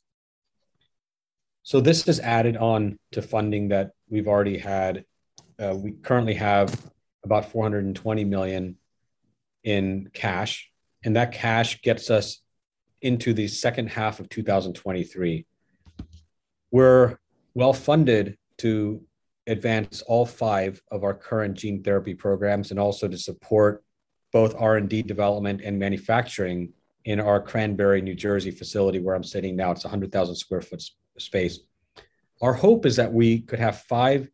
So 1.63 1.82
this 1.82 2.08
is 2.08 2.21
added 2.21 2.56
on 2.56 2.97
to 3.12 3.21
funding 3.21 3.67
that 3.69 3.91
we've 4.10 4.30
already 4.30 4.58
had. 4.58 5.03
Uh, 5.60 5.76
we 5.76 5.91
currently 5.91 6.36
have 6.36 6.91
about 7.24 7.52
420 7.52 8.24
million 8.26 8.76
in 9.63 10.10
cash, 10.13 10.70
and 11.04 11.15
that 11.15 11.32
cash 11.32 11.82
gets 11.82 12.10
us 12.10 12.41
into 13.02 13.34
the 13.34 13.48
second 13.48 13.89
half 13.89 14.20
of 14.20 14.30
2023. 14.30 15.46
We're 16.72 17.17
well 17.54 17.74
funded 17.74 18.38
to 18.60 19.02
advance 19.48 20.02
all 20.02 20.26
five 20.26 20.82
of 20.91 21.04
our 21.04 21.13
current 21.13 21.56
gene 21.56 21.82
therapy 21.84 22.13
programs 22.13 22.72
and 22.72 22.80
also 22.80 23.08
to 23.08 23.17
support 23.17 23.84
both 24.34 24.56
R&D 24.58 25.04
development 25.04 25.62
and 25.63 25.80
manufacturing 25.80 26.74
in 27.06 27.20
our 27.20 27.41
Cranberry, 27.41 28.02
New 28.02 28.15
Jersey 28.15 28.52
facility 28.52 29.00
where 29.00 29.15
I'm 29.15 29.24
sitting 29.24 29.56
now. 29.56 29.72
It's 29.72 29.86
100,000 29.86 30.36
square 30.36 30.62
foot 30.62 30.84
space. 31.17 31.60
Our 32.41 32.54
hope 32.54 32.86
is 32.86 32.98
that 32.98 33.13
we 33.13 33.39
could 33.39 33.60
have 33.60 33.82
five 33.84 34.30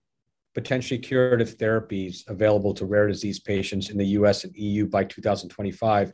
potentially 0.54 1.00
curative 1.00 1.58
therapies 1.58 2.28
available 2.28 2.74
to 2.76 2.86
rare 2.86 3.08
disease 3.08 3.40
patients 3.40 3.90
in 3.90 3.98
the 3.98 4.06
US 4.20 4.44
and 4.44 4.56
EU 4.56 4.86
by 4.86 5.04
2025. 5.04 6.14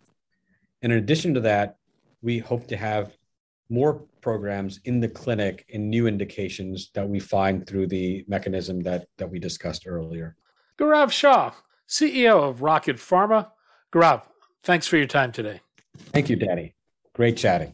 And 0.82 0.94
in 0.94 1.00
addition 1.00 1.34
to 1.34 1.42
that, 1.42 1.76
we 2.22 2.40
hope 2.40 2.68
to 2.68 2.78
have 2.78 3.16
more 3.70 4.02
programs 4.22 4.80
in 4.86 5.00
the 5.00 5.08
clinic 5.08 5.66
in 5.70 5.90
new 5.90 6.08
indications 6.08 6.90
that 6.94 7.08
we 7.08 7.20
find 7.20 7.68
through 7.68 7.88
the 7.88 8.26
mechanism 8.28 8.82
that, 8.82 9.08
that 9.18 9.30
we 9.30 9.40
discussed 9.40 9.86
earlier. 9.86 10.36
Gaurav 10.78 11.12
Shah, 11.12 11.54
CEO 11.88 12.50
of 12.50 12.62
Rocket 12.62 12.98
Pharma. 12.98 13.52
Gaurav, 13.94 14.24
thanks 14.64 14.88
for 14.88 14.98
your 14.98 15.06
time 15.06 15.32
today. 15.32 15.62
Thank 15.98 16.30
you, 16.30 16.36
Danny. 16.36 16.74
Great 17.14 17.38
chatting. 17.38 17.74